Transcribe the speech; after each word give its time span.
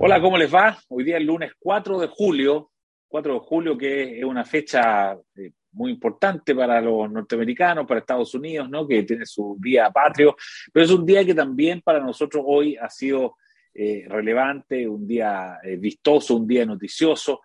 Hola, 0.00 0.20
¿cómo 0.20 0.38
les 0.38 0.54
va? 0.54 0.78
Hoy 0.90 1.02
día 1.02 1.16
es 1.18 1.24
lunes 1.24 1.50
4 1.58 1.98
de 1.98 2.06
julio, 2.06 2.70
4 3.08 3.34
de 3.34 3.40
julio 3.40 3.76
que 3.76 4.20
es 4.20 4.24
una 4.24 4.44
fecha 4.44 5.18
eh, 5.34 5.50
muy 5.72 5.90
importante 5.90 6.54
para 6.54 6.80
los 6.80 7.10
norteamericanos, 7.10 7.84
para 7.84 7.98
Estados 7.98 8.32
Unidos, 8.32 8.70
¿no? 8.70 8.86
que 8.86 9.02
tiene 9.02 9.26
su 9.26 9.56
día 9.60 9.90
patrio, 9.90 10.36
pero 10.72 10.84
es 10.84 10.92
un 10.92 11.04
día 11.04 11.24
que 11.24 11.34
también 11.34 11.80
para 11.80 11.98
nosotros 11.98 12.44
hoy 12.46 12.76
ha 12.76 12.88
sido 12.88 13.38
eh, 13.74 14.04
relevante, 14.08 14.86
un 14.86 15.04
día 15.04 15.58
eh, 15.64 15.76
vistoso, 15.76 16.36
un 16.36 16.46
día 16.46 16.64
noticioso, 16.64 17.40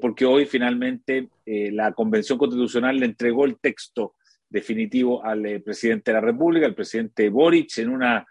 porque 0.00 0.26
hoy 0.26 0.46
finalmente 0.46 1.28
la 1.44 1.92
Convención 1.92 2.36
Constitucional 2.36 2.98
le 2.98 3.06
entregó 3.06 3.44
el 3.44 3.58
texto 3.60 4.16
definitivo 4.48 5.24
al 5.24 5.62
presidente 5.62 6.10
de 6.10 6.14
la 6.14 6.20
República, 6.20 6.66
el 6.66 6.74
presidente 6.74 7.28
Boric, 7.28 7.78
en 7.78 7.90
una 7.90 8.26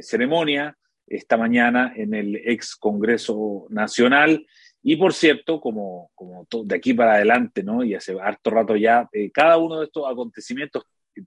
ceremonia 0.00 0.74
esta 1.10 1.36
mañana 1.36 1.92
en 1.96 2.14
el 2.14 2.36
ex 2.36 2.76
Congreso 2.76 3.66
Nacional. 3.68 4.46
Y 4.82 4.96
por 4.96 5.12
cierto, 5.12 5.60
como, 5.60 6.10
como 6.14 6.46
de 6.64 6.74
aquí 6.74 6.94
para 6.94 7.14
adelante, 7.14 7.62
¿no? 7.62 7.84
y 7.84 7.94
hace 7.94 8.18
harto 8.18 8.50
rato 8.50 8.76
ya, 8.76 9.06
eh, 9.12 9.30
cada 9.30 9.58
uno 9.58 9.80
de 9.80 9.86
estos 9.86 10.10
acontecimientos 10.10 10.84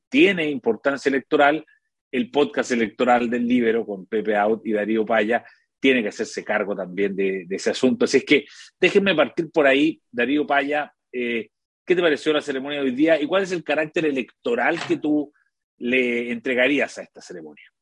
tiene 0.10 0.50
importancia 0.50 1.10
electoral. 1.10 1.64
El 2.12 2.32
podcast 2.32 2.72
electoral 2.72 3.30
del 3.30 3.48
Libero 3.48 3.86
con 3.86 4.06
Pepe 4.06 4.36
Out 4.36 4.66
y 4.66 4.72
Darío 4.72 5.06
Paya 5.06 5.44
tiene 5.80 6.02
que 6.02 6.10
hacerse 6.10 6.44
cargo 6.44 6.76
también 6.76 7.16
de, 7.16 7.46
ese 7.50 7.72
asunto. 7.72 8.06
Así 8.06 8.18
es 8.18 8.26
que 8.26 8.46
déjenme 8.80 9.14
partir 9.14 9.52
por 9.52 9.68
ahí, 9.68 10.02
Darío 10.10 10.48
Paya. 10.48 10.94
Eh, 11.12 11.50
¿Qué 11.86 11.96
te 11.96 12.02
pareció 12.02 12.32
la 12.32 12.42
ceremonia 12.42 12.80
de 12.80 12.86
hoy 12.86 12.96
día 12.96 13.22
y 13.22 13.28
cuál 13.28 13.44
es 13.44 13.52
el 13.52 13.64
carácter 13.64 14.06
electoral 14.06 14.80
que 14.88 14.98
tú 14.98 15.34
le 15.78 16.32
entregarías 16.32 16.98
a 16.98 17.02
esta 17.02 17.20
ceremonia? 17.20 17.73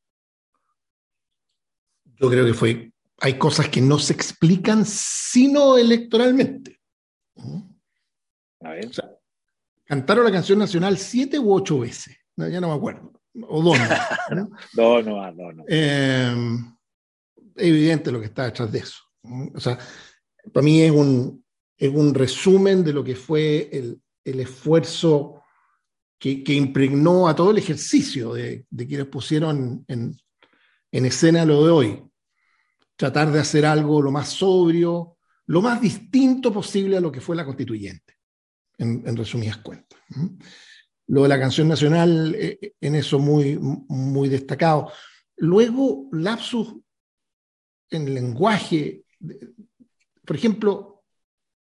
Yo 2.22 2.30
creo 2.30 2.46
que 2.46 2.54
fue, 2.54 2.92
hay 3.20 3.40
cosas 3.40 3.68
que 3.70 3.82
no 3.82 3.98
se 3.98 4.14
explican 4.14 4.86
sino 4.86 5.76
electoralmente. 5.76 6.80
A 8.60 8.70
ver. 8.70 8.92
cantaron 9.86 10.26
la 10.26 10.32
canción 10.32 10.60
nacional 10.60 11.00
siete 11.00 11.40
u 11.40 11.52
ocho 11.52 11.80
veces, 11.80 12.16
ya 12.38 12.62
no 12.62 12.68
me 12.68 12.76
acuerdo, 12.76 13.12
o 13.48 13.64
dos. 13.64 13.80
¿no? 14.30 14.52
no, 14.76 15.02
no, 15.02 15.32
no. 15.32 15.52
no. 15.52 15.64
Eh, 15.68 16.36
evidente 17.56 18.12
lo 18.12 18.20
que 18.20 18.28
está 18.28 18.46
detrás 18.46 18.72
de 18.72 18.80
eso. 18.80 19.02
O 19.56 19.60
sea, 19.60 19.80
para 20.54 20.64
mí 20.64 20.84
es 20.84 20.92
un, 20.92 21.44
es 21.76 21.90
un 21.90 22.14
resumen 22.14 22.84
de 22.84 22.94
lo 22.94 23.04
que 23.04 23.16
fue 23.16 23.68
el, 23.72 24.00
el 24.24 24.40
esfuerzo 24.42 25.42
que, 26.20 26.44
que, 26.44 26.54
impregnó 26.54 27.28
a 27.28 27.36
todo 27.36 27.50
el 27.50 27.58
ejercicio 27.58 28.34
de, 28.34 28.68
de 28.70 28.88
quienes 28.88 29.08
pusieron 29.08 29.84
en, 29.88 30.16
en 30.92 31.06
escena 31.06 31.46
lo 31.46 31.66
de 31.66 31.72
hoy 31.72 32.11
tratar 33.02 33.32
de 33.32 33.40
hacer 33.40 33.66
algo 33.66 34.00
lo 34.00 34.12
más 34.12 34.30
sobrio, 34.30 35.18
lo 35.48 35.60
más 35.60 35.82
distinto 35.82 36.54
posible 36.54 36.98
a 36.98 37.02
lo 37.02 37.12
que 37.12 37.20
fue 37.20 37.36
la 37.36 37.44
constituyente, 37.44 38.20
en, 38.78 39.18
resumidas 39.18 39.58
cuentas. 39.58 40.00
Lo 41.08 41.24
de 41.24 41.30
la 41.30 41.40
canción 41.40 41.68
nacional, 41.68 42.36
eh, 42.36 42.60
eh, 42.62 42.74
en 42.80 42.94
eso 42.94 43.18
muy, 43.18 43.58
muy 43.58 44.30
destacado. 44.30 44.92
Luego, 45.38 46.10
lapsus 46.12 46.76
en 47.90 48.08
el 48.08 48.14
lenguaje. 48.14 49.04
Por 50.24 50.36
ejemplo, 50.36 51.04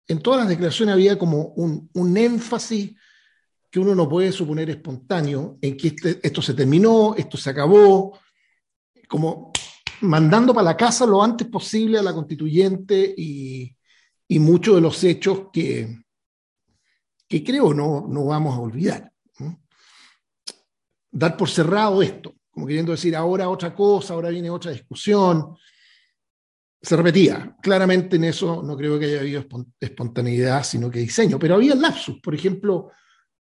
en 0.10 0.20
todas 0.20 0.42
las 0.42 0.50
declaraciones 0.50 0.92
había 0.92 1.18
como 1.18 1.54
un, 1.56 2.18
énfasis 2.18 2.98
que 3.72 3.80
uno 3.80 3.96
no 3.96 4.10
puede 4.10 4.34
suponer 4.34 4.70
espontáneo, 4.70 5.58
en 5.62 5.78
que 5.78 5.88
este, 5.88 6.20
esto 6.22 6.42
se 6.42 6.54
terminó, 6.54 7.16
esto 7.16 7.38
se 7.38 7.50
acabó, 7.50 8.20
como 9.08 9.49
mandando 10.02 10.54
para 10.54 10.66
la 10.66 10.78
casa 10.78 11.06
lo 11.06 11.22
antes 11.24 11.48
posible 11.48 12.00
a 12.00 12.04
la 12.04 12.14
constituyente 12.14 13.14
y, 13.18 13.76
y 14.28 14.40
muchos 14.40 14.76
de 14.76 14.82
los 14.82 15.04
hechos 15.04 15.48
que, 15.52 16.04
que 17.28 17.44
creo 17.44 17.74
no, 17.74 18.06
no 18.08 18.26
vamos 18.26 18.56
a 18.56 18.62
olvidar. 18.62 19.12
Dar 21.12 21.36
por 21.36 21.50
cerrado 21.50 22.04
esto, 22.04 22.36
como 22.52 22.68
queriendo 22.68 22.92
decir 22.92 23.16
ahora 23.16 23.50
otra 23.50 23.74
cosa, 23.74 24.14
ahora 24.14 24.30
viene 24.30 24.50
otra 24.50 24.72
discusión. 24.72 25.56
Se 26.82 26.96
repetía. 26.96 27.58
Claramente 27.62 28.16
en 28.16 28.26
eso 28.26 28.62
no 28.62 28.78
creo 28.78 29.00
que 29.00 29.06
haya 29.06 29.20
habido 29.20 29.44
espontaneidad, 29.80 30.64
sino 30.64 30.90
que 30.90 31.00
diseño. 31.00 31.40
Pero 31.40 31.56
había 31.56 31.74
lapsus. 31.74 32.20
Por 32.22 32.36
ejemplo, 32.36 32.92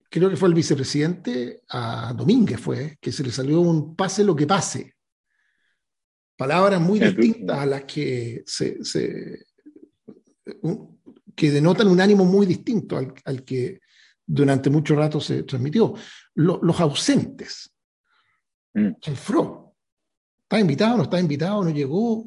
creo 0.09 0.29
que 0.29 0.35
fue 0.35 0.49
el 0.49 0.55
vicepresidente 0.55 1.63
a 1.69 2.13
Domínguez, 2.13 2.59
fue, 2.59 2.97
que 2.99 3.13
se 3.13 3.23
le 3.23 3.31
salió 3.31 3.61
un 3.61 3.95
pase 3.95 4.25
lo 4.25 4.35
que 4.35 4.45
pase 4.45 4.92
palabras 6.35 6.81
muy 6.81 6.99
distintas 6.99 7.59
a 7.59 7.65
las 7.65 7.83
que 7.83 8.43
se, 8.45 8.77
que 11.35 11.51
denotan 11.51 11.87
un 11.87 12.01
ánimo 12.01 12.25
muy 12.25 12.45
distinto 12.45 12.97
al, 12.97 13.43
que 13.43 13.79
durante 14.25 14.69
mucho 14.69 14.95
rato 14.95 15.19
se 15.19 15.43
transmitió. 15.43 15.93
los 16.35 16.79
ausentes. 16.79 17.71
Mm. 18.73 18.91
El 19.05 19.17
FRO. 19.17 19.75
¿Está 20.43 20.59
invitado? 20.59 20.97
¿No 20.97 21.03
está 21.03 21.19
invitado? 21.19 21.63
¿No 21.63 21.69
llegó? 21.69 22.25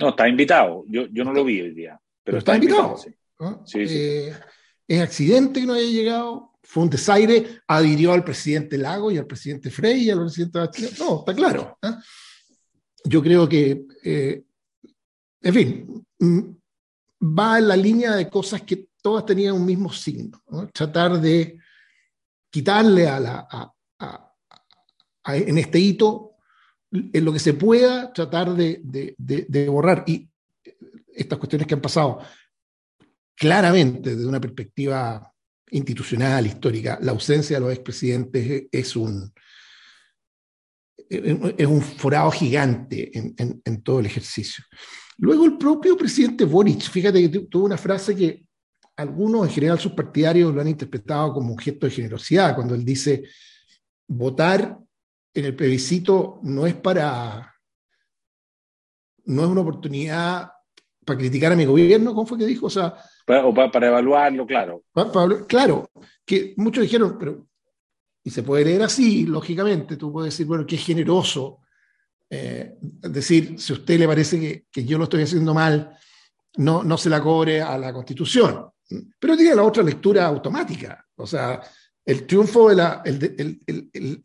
No, 0.00 0.08
está 0.10 0.28
invitado. 0.28 0.84
Yo, 0.86 1.06
yo 1.06 1.24
no 1.24 1.32
lo 1.32 1.44
vi 1.44 1.60
hoy 1.60 1.74
día. 1.74 2.00
Pero, 2.22 2.38
está, 2.38 2.54
invitado. 2.54 2.96
Eh, 3.74 4.32
es 4.86 5.00
accidente 5.00 5.60
que 5.60 5.66
no 5.66 5.74
haya 5.74 5.88
llegado. 5.88 6.52
Fue 6.62 6.82
un 6.82 6.90
desaire. 6.90 7.60
Adhirió 7.66 8.12
al 8.12 8.24
presidente 8.24 8.76
Lago 8.76 9.10
y 9.10 9.18
al 9.18 9.26
presidente 9.26 9.70
Frey 9.70 10.04
y 10.04 10.10
al 10.10 10.20
presidente 10.20 10.58
No, 10.98 11.20
está 11.20 11.34
claro. 11.34 11.78
¿eh? 11.82 11.88
Yo 13.08 13.22
creo 13.22 13.48
que, 13.48 13.86
eh, 14.04 14.42
en 15.40 15.54
fin, 15.54 16.06
mm, 16.18 16.40
va 17.38 17.58
en 17.58 17.68
la 17.68 17.76
línea 17.76 18.14
de 18.14 18.28
cosas 18.28 18.62
que 18.62 18.88
todas 19.00 19.24
tenían 19.24 19.54
un 19.54 19.64
mismo 19.64 19.90
signo. 19.92 20.42
Tratar 20.72 21.20
de 21.20 21.58
quitarle 22.50 23.08
a 23.08 23.20
la, 23.20 23.72
en 25.26 25.58
este 25.58 25.78
hito, 25.78 26.36
en 26.90 27.24
lo 27.24 27.32
que 27.32 27.38
se 27.38 27.54
pueda, 27.54 28.12
tratar 28.12 28.54
de, 28.54 28.80
de, 29.16 29.68
borrar. 29.68 30.04
Y 30.06 30.28
estas 31.14 31.38
cuestiones 31.38 31.66
que 31.66 31.74
han 31.74 31.80
pasado, 31.80 32.20
claramente 33.34 34.14
desde 34.16 34.28
una 34.28 34.40
perspectiva 34.40 35.32
institucional, 35.70 36.46
histórica, 36.46 36.98
la 37.02 37.12
ausencia 37.12 37.56
de 37.56 37.60
los 37.60 37.72
expresidentes 37.72 38.68
es 38.70 38.96
un, 38.96 39.32
es 41.08 41.66
un 41.66 41.80
forado 41.80 42.30
gigante 42.30 43.10
en, 43.14 43.82
todo 43.82 44.00
el 44.00 44.06
ejercicio. 44.06 44.64
Luego 45.18 45.46
el 45.46 45.56
propio 45.56 45.96
presidente 45.96 46.44
Boric, 46.44 46.82
fíjate 46.82 47.30
que 47.30 47.40
tuvo 47.40 47.64
una 47.64 47.78
frase 47.78 48.14
que 48.14 48.44
algunos, 48.96 49.46
en 49.46 49.54
general 49.54 49.78
sus 49.78 49.92
partidarios, 49.92 50.54
lo 50.54 50.60
han 50.60 50.68
interpretado 50.68 51.32
como 51.32 51.52
un 51.52 51.58
gesto 51.58 51.86
de 51.86 51.92
generosidad, 51.92 52.54
cuando 52.54 52.74
él 52.74 52.84
dice, 52.84 53.24
votar 54.06 54.78
en 55.34 55.44
el 55.44 55.54
plebiscito 55.54 56.40
no 56.42 56.66
es 56.66 56.74
para, 56.74 57.54
no 59.24 59.42
es 59.42 59.48
una 59.48 59.60
oportunidad 59.60 60.50
para 61.04 61.18
criticar 61.18 61.52
a 61.52 61.56
mi 61.56 61.64
gobierno, 61.64 62.14
¿cómo 62.14 62.26
fue 62.26 62.38
que 62.38 62.46
dijo? 62.46 62.66
O 62.66 62.70
sea, 62.70 62.94
para, 63.24 63.70
para, 63.70 63.86
evaluarlo, 63.86 64.46
claro. 64.46 64.82
claro, 65.46 65.90
que 66.26 66.54
muchos 66.56 66.82
dijeron, 66.82 67.16
pero 67.18 67.47
y 68.28 68.30
se 68.30 68.42
puede 68.42 68.66
leer 68.66 68.82
así, 68.82 69.24
lógicamente, 69.24 69.96
tú 69.96 70.12
puedes 70.12 70.34
decir, 70.34 70.44
bueno, 70.44 70.66
qué 70.66 70.76
generoso. 70.76 71.60
Eh, 72.28 72.76
decir, 72.78 73.58
si 73.58 73.72
a 73.72 73.76
usted 73.76 73.98
le 73.98 74.06
parece 74.06 74.66
que, 74.70 74.84
yo 74.84 74.98
lo 74.98 75.04
estoy 75.04 75.22
haciendo 75.22 75.54
mal, 75.54 75.96
no, 76.58 76.84
no 76.84 76.98
se 76.98 77.08
la 77.08 77.22
cobre 77.22 77.62
a 77.62 77.78
la 77.78 77.90
Constitución. 77.90 78.66
Pero 79.18 79.34
tiene 79.34 79.54
la 79.54 79.62
otra 79.62 79.82
lectura 79.82 80.26
automática. 80.26 81.06
O 81.16 81.26
sea, 81.26 81.62
el 82.04 82.26
triunfo 82.26 82.68
de 82.68 82.76
la, 82.76 83.00
el, 83.02 83.34
el, 83.66 83.90
el, 83.94 84.24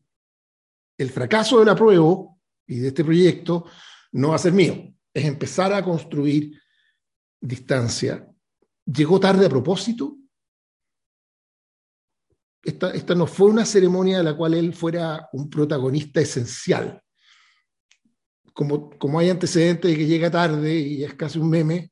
el 0.98 1.10
fracaso 1.10 1.60
del 1.60 1.70
apruebo 1.70 2.42
y 2.68 2.80
de 2.80 2.90
este 2.90 3.06
proyecto 3.06 3.68
no 4.12 4.32
va 4.32 4.36
a 4.36 4.40
ser 4.40 4.52
mío. 4.52 4.94
Es 5.14 5.24
empezar 5.24 5.72
a 5.72 5.82
construir 5.82 6.62
distancia. 7.40 8.28
Llegó 8.86 9.18
tarde 9.18 9.46
a 9.46 9.50
propósito, 9.50 10.18
esta, 12.64 13.16
no 13.16 13.28
fue 13.28 13.50
una 13.50 13.66
ceremonia 13.66 14.20
de 14.20 14.24
la 14.24 14.38
cual 14.38 14.54
él 14.54 14.74
fuera 14.74 15.28
un 15.34 15.50
protagonista 15.50 16.22
esencial. 16.22 17.02
Como, 18.54 18.90
como 18.92 19.20
hay 19.20 19.30
antecedentes 19.30 19.92
de 19.92 19.98
que 19.98 20.06
llega 20.06 20.32
tarde 20.32 20.74
y 20.76 21.04
es 21.04 21.14
casi 21.16 21.40
un 21.40 21.50
meme, 21.50 21.92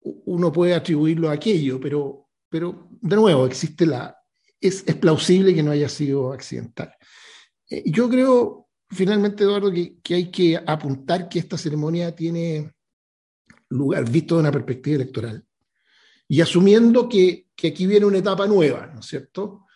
uno 0.00 0.50
puede 0.50 0.74
atribuirlo 0.74 1.30
a 1.30 1.34
aquello, 1.34 1.78
pero, 1.78 2.28
pero 2.48 2.88
de 3.00 3.16
nuevo, 3.16 3.46
existe 3.46 3.86
la, 3.86 4.16
es, 4.60 4.82
es 4.86 4.96
plausible 4.96 5.54
que 5.54 5.62
no 5.62 5.70
haya 5.70 5.88
sido 5.88 6.32
accidental. 6.32 6.92
Eh, 7.68 7.84
yo 7.86 8.08
creo, 8.08 8.68
finalmente, 8.90 9.44
Eduardo, 9.44 9.70
que, 9.70 10.00
que, 10.02 10.14
hay 10.14 10.30
que 10.30 10.56
apuntar 10.56 11.28
que 11.28 11.38
esta 11.38 11.56
ceremonia 11.56 12.14
tiene 12.14 12.72
lugar 13.68 14.10
visto 14.10 14.34
de 14.34 14.40
una 14.40 14.52
perspectiva 14.52 14.96
electoral 14.96 15.44
y 16.26 16.40
asumiendo 16.40 17.08
que, 17.08 17.48
que 17.54 17.68
aquí 17.68 17.86
viene 17.86 18.06
una 18.06 18.18
etapa 18.18 18.46
nueva, 18.46 18.86
¿no 18.86 19.00
es 19.00 19.06
cierto? 19.06 19.66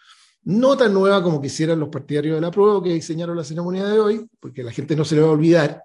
No 0.47 0.77
tan 0.77 0.95
nueva 0.95 1.23
como 1.23 1.43
quisieran 1.43 1.81
los 1.81 1.89
partidarios 1.89 2.37
de 2.37 2.41
la 2.41 2.53
prueba 2.53 2.81
que 2.83 2.93
diseñaron 2.93 3.37
la 3.37 3.43
ceremonia 3.43 3.85
de 3.85 3.99
hoy, 3.99 4.31
porque 4.39 4.63
la 4.63 4.71
gente 4.71 4.95
no 4.95 5.05
se 5.05 5.17
le 5.17 5.23
va 5.23 5.29
a 5.29 5.33
olvidar, 5.33 5.83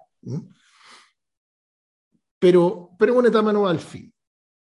pero, 2.38 2.90
pero 2.96 3.18
una 3.18 3.28
etapa 3.28 3.52
no 3.52 3.66
al 3.66 3.80
fin. 3.80 4.12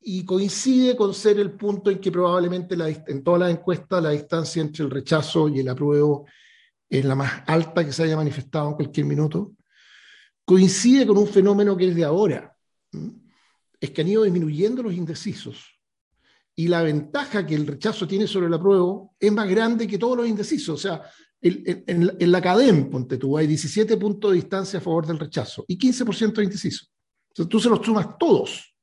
Y 0.02 0.24
coincide 0.24 0.96
con 0.96 1.12
ser 1.12 1.40
el 1.40 1.52
punto 1.52 1.90
en 1.90 1.98
que 1.98 2.12
probablemente 2.12 2.76
la, 2.76 2.88
en 2.88 3.24
todas 3.24 3.40
las 3.40 3.50
encuestas 3.50 4.02
la 4.02 4.10
distancia 4.10 4.62
entre 4.62 4.84
el 4.84 4.90
rechazo 4.90 5.48
y 5.48 5.58
el 5.58 5.68
apruebo 5.68 6.24
es 6.88 7.04
la 7.04 7.16
más 7.16 7.42
alta 7.46 7.84
que 7.84 7.92
se 7.92 8.04
haya 8.04 8.16
manifestado 8.16 8.68
en 8.68 8.74
cualquier 8.74 9.06
minuto. 9.06 9.54
Coincide 10.44 11.04
con 11.04 11.18
un 11.18 11.26
fenómeno 11.26 11.76
que 11.76 11.88
es 11.88 11.96
de 11.96 12.04
ahora, 12.04 12.56
es 13.80 13.90
que 13.90 14.00
han 14.00 14.08
ido 14.08 14.22
disminuyendo 14.22 14.84
los 14.84 14.94
indecisos. 14.94 15.79
Y 16.60 16.68
la 16.68 16.82
ventaja 16.82 17.46
que 17.46 17.54
el 17.54 17.66
rechazo 17.66 18.06
tiene 18.06 18.26
sobre 18.26 18.48
el 18.48 18.52
apruebo 18.52 19.14
es 19.18 19.32
más 19.32 19.48
grande 19.48 19.88
que 19.88 19.96
todos 19.96 20.18
los 20.18 20.28
indecisos. 20.28 20.74
O 20.74 20.76
sea, 20.76 21.00
en, 21.40 22.30
la 22.30 22.42
CADEM, 22.42 22.90
ponte 22.90 23.16
tú, 23.16 23.38
hay 23.38 23.46
17 23.46 23.96
puntos 23.96 24.30
de 24.30 24.36
distancia 24.36 24.78
a 24.78 24.82
favor 24.82 25.06
del 25.06 25.18
rechazo 25.18 25.64
y 25.66 25.78
15% 25.78 26.34
de 26.34 26.44
indeciso. 26.44 26.84
Entonces 27.30 27.48
tú 27.48 27.60
se 27.60 27.70
los 27.70 27.80
sumas 27.80 28.18
todos 28.18 28.76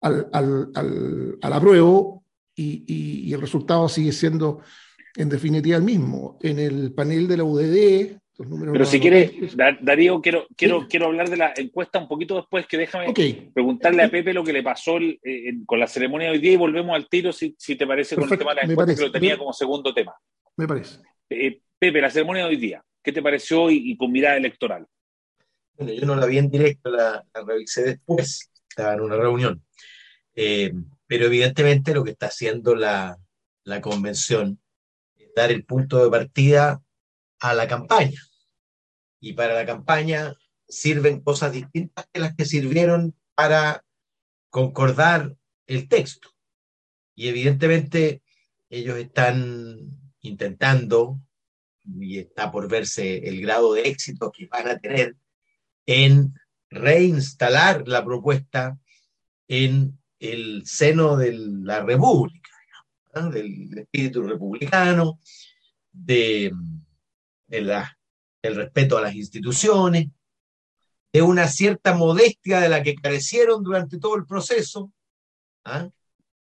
al, 0.00 0.30
al, 0.32 1.52
apruebo 1.52 2.24
y, 2.54 3.30
el 3.30 3.42
resultado 3.42 3.86
sigue 3.86 4.12
siendo 4.12 4.62
en 5.16 5.28
definitiva 5.28 5.76
el 5.76 5.82
mismo. 5.82 6.38
En 6.40 6.58
el 6.58 6.94
panel 6.94 7.28
de 7.28 7.36
la 7.36 7.44
UDD, 7.44 8.20
números... 8.48 8.72
Pero 8.72 8.84
si 8.84 9.00
quieres, 9.00 9.56
Darío, 9.80 10.20
quiero, 10.20 10.46
quiero, 10.56 10.86
quiero 10.88 11.06
hablar 11.06 11.28
de 11.28 11.36
la 11.36 11.52
encuesta 11.56 11.98
un 11.98 12.08
poquito 12.08 12.36
después, 12.36 12.66
que 12.66 12.76
déjame 12.76 13.12
preguntarle 13.52 14.02
a 14.02 14.10
Pepe 14.10 14.32
lo 14.32 14.44
que 14.44 14.52
le 14.52 14.62
pasó 14.62 14.98
eh, 14.98 15.54
con 15.66 15.78
la 15.78 15.86
ceremonia 15.86 16.28
de 16.28 16.34
hoy 16.34 16.38
día 16.38 16.52
y 16.52 16.56
volvemos 16.56 16.94
al 16.94 17.08
tiro, 17.08 17.32
si, 17.32 17.54
si 17.58 17.76
te 17.76 17.86
parece, 17.86 18.16
con 18.16 18.30
el 18.30 18.38
tema 18.38 18.54
de 18.54 18.62
la 18.62 18.72
encuesta, 18.72 18.94
que 18.94 19.02
lo 19.02 19.12
tenía 19.12 19.36
como 19.36 19.52
segundo 19.52 19.92
tema. 19.92 20.14
Me 20.56 20.66
parece. 20.66 21.00
Eh, 21.28 21.60
Pepe, 21.78 22.00
la 22.00 22.10
ceremonia 22.10 22.44
de 22.44 22.50
hoy 22.50 22.56
día, 22.56 22.84
¿qué 23.02 23.12
te 23.12 23.22
pareció 23.22 23.62
hoy 23.62 23.90
y 23.90 23.96
con 23.96 24.12
mirada 24.12 24.36
electoral? 24.36 24.86
Bueno, 25.74 25.92
yo 25.92 26.06
no 26.06 26.16
la 26.16 26.26
vi 26.26 26.38
en 26.38 26.50
directo, 26.50 26.90
la, 26.90 27.24
revisé 27.46 27.84
después, 27.84 28.50
estaba 28.68 28.94
en 28.94 29.00
una 29.00 29.16
reunión. 29.16 29.62
Eh, 30.34 30.72
pero 31.06 31.26
evidentemente 31.26 31.94
lo 31.94 32.04
que 32.04 32.10
está 32.10 32.26
haciendo 32.26 32.74
la, 32.74 33.18
la 33.64 33.80
convención 33.80 34.60
es 35.16 35.28
dar 35.34 35.50
el 35.50 35.64
punto 35.64 36.02
de 36.04 36.10
partida 36.10 36.82
a 37.40 37.54
la 37.54 37.66
campaña. 37.66 38.20
Y 39.20 39.34
para 39.34 39.54
la 39.54 39.66
campaña 39.66 40.34
sirven 40.68 41.20
cosas 41.20 41.52
distintas 41.52 42.06
que 42.12 42.20
las 42.20 42.34
que 42.34 42.44
sirvieron 42.44 43.14
para 43.34 43.84
concordar 44.50 45.36
el 45.66 45.88
texto. 45.88 46.30
Y 47.14 47.28
evidentemente 47.28 48.22
ellos 48.70 48.96
están 48.96 49.90
intentando, 50.20 51.20
y 51.84 52.18
está 52.18 52.50
por 52.50 52.68
verse 52.68 53.28
el 53.28 53.40
grado 53.40 53.74
de 53.74 53.82
éxito 53.82 54.32
que 54.32 54.46
van 54.46 54.68
a 54.68 54.78
tener, 54.78 55.16
en 55.86 56.34
reinstalar 56.70 57.86
la 57.88 58.04
propuesta 58.04 58.78
en 59.48 59.98
el 60.20 60.62
seno 60.66 61.16
de 61.16 61.32
la 61.32 61.82
República, 61.82 62.50
del 63.32 63.76
espíritu 63.78 64.22
republicano, 64.22 65.18
de, 65.92 66.52
la, 67.48 67.98
del 68.42 68.56
respeto 68.56 68.98
a 68.98 69.02
las 69.02 69.14
instituciones, 69.14 70.08
de 71.12 71.22
una 71.22 71.48
cierta 71.48 71.94
modestia 71.94 72.60
de 72.60 72.68
la 72.68 72.82
que 72.82 72.94
carecieron 72.94 73.62
durante 73.62 73.98
todo 73.98 74.16
el 74.16 74.26
proceso, 74.26 74.92
¿ah? 75.64 75.88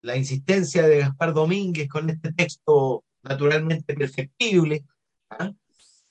la 0.02 0.18
insistencia 0.18 0.88
de 0.88 1.00
Gaspar 1.00 1.34
Domínguez 1.34 1.88
con 1.88 2.10
este 2.10 2.34
texto 2.34 3.04
naturalmente 3.24 3.94
perfectible, 3.94 4.86
¿ah? 5.30 5.52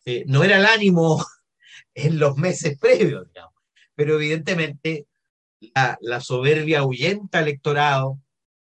eh, 0.04 0.25
no 0.26 0.44
era 0.44 0.58
el 0.58 0.66
ánimo 0.66 1.25
en 1.94 2.19
los 2.19 2.36
meses 2.36 2.78
previos, 2.78 3.28
pero 3.94 4.14
evidentemente 4.14 5.06
la, 6.00 6.20
soberbia 6.20 6.81
ahuyenta 6.81 7.40
electorado 7.40 8.20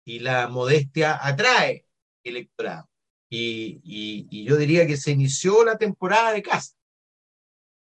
y 0.06 0.20
la 0.20 0.48
modestia 0.48 1.20
atrae 1.22 1.86
electorado. 2.24 2.90
Y, 3.30 3.82
y, 3.84 4.46
yo 4.46 4.56
diría 4.56 4.88
que 4.88 4.96
se 4.96 5.12
inició 5.12 5.66
la 5.66 5.78
temporada 5.78 6.32
de 6.32 6.42
casa. 6.42 6.77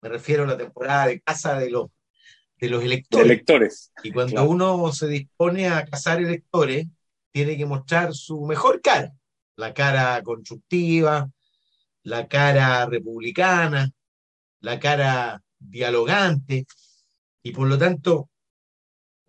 Me 0.02 0.10
refiero 0.10 0.44
a 0.44 0.48
la 0.48 0.58
temporada 0.58 1.08
de 1.08 1.22
casa 1.22 1.58
de 1.58 1.70
los, 1.70 1.88
de 2.60 2.70
los 2.70 2.84
electores. 2.84 3.26
electores. 3.26 3.92
Y 4.04 4.12
cuando 4.12 4.44
uno 4.44 4.92
se 4.92 5.08
dispone 5.08 5.68
a 5.68 5.86
cazar 5.86 6.20
electores, 6.22 6.88
tiene 7.32 7.58
que 7.58 7.66
mostrar 7.66 8.14
su 8.14 8.42
mejor 8.46 8.82
cara 8.82 9.14
la 9.62 9.74
cara 9.74 10.22
constructiva, 10.24 11.30
la 12.04 12.28
cara 12.28 12.86
republicana, 12.88 13.92
la 14.60 14.80
cara 14.80 15.44
dialogante, 15.60 16.66
y 17.44 17.52
por 17.52 17.68
lo 17.68 17.78
tanto, 17.78 18.30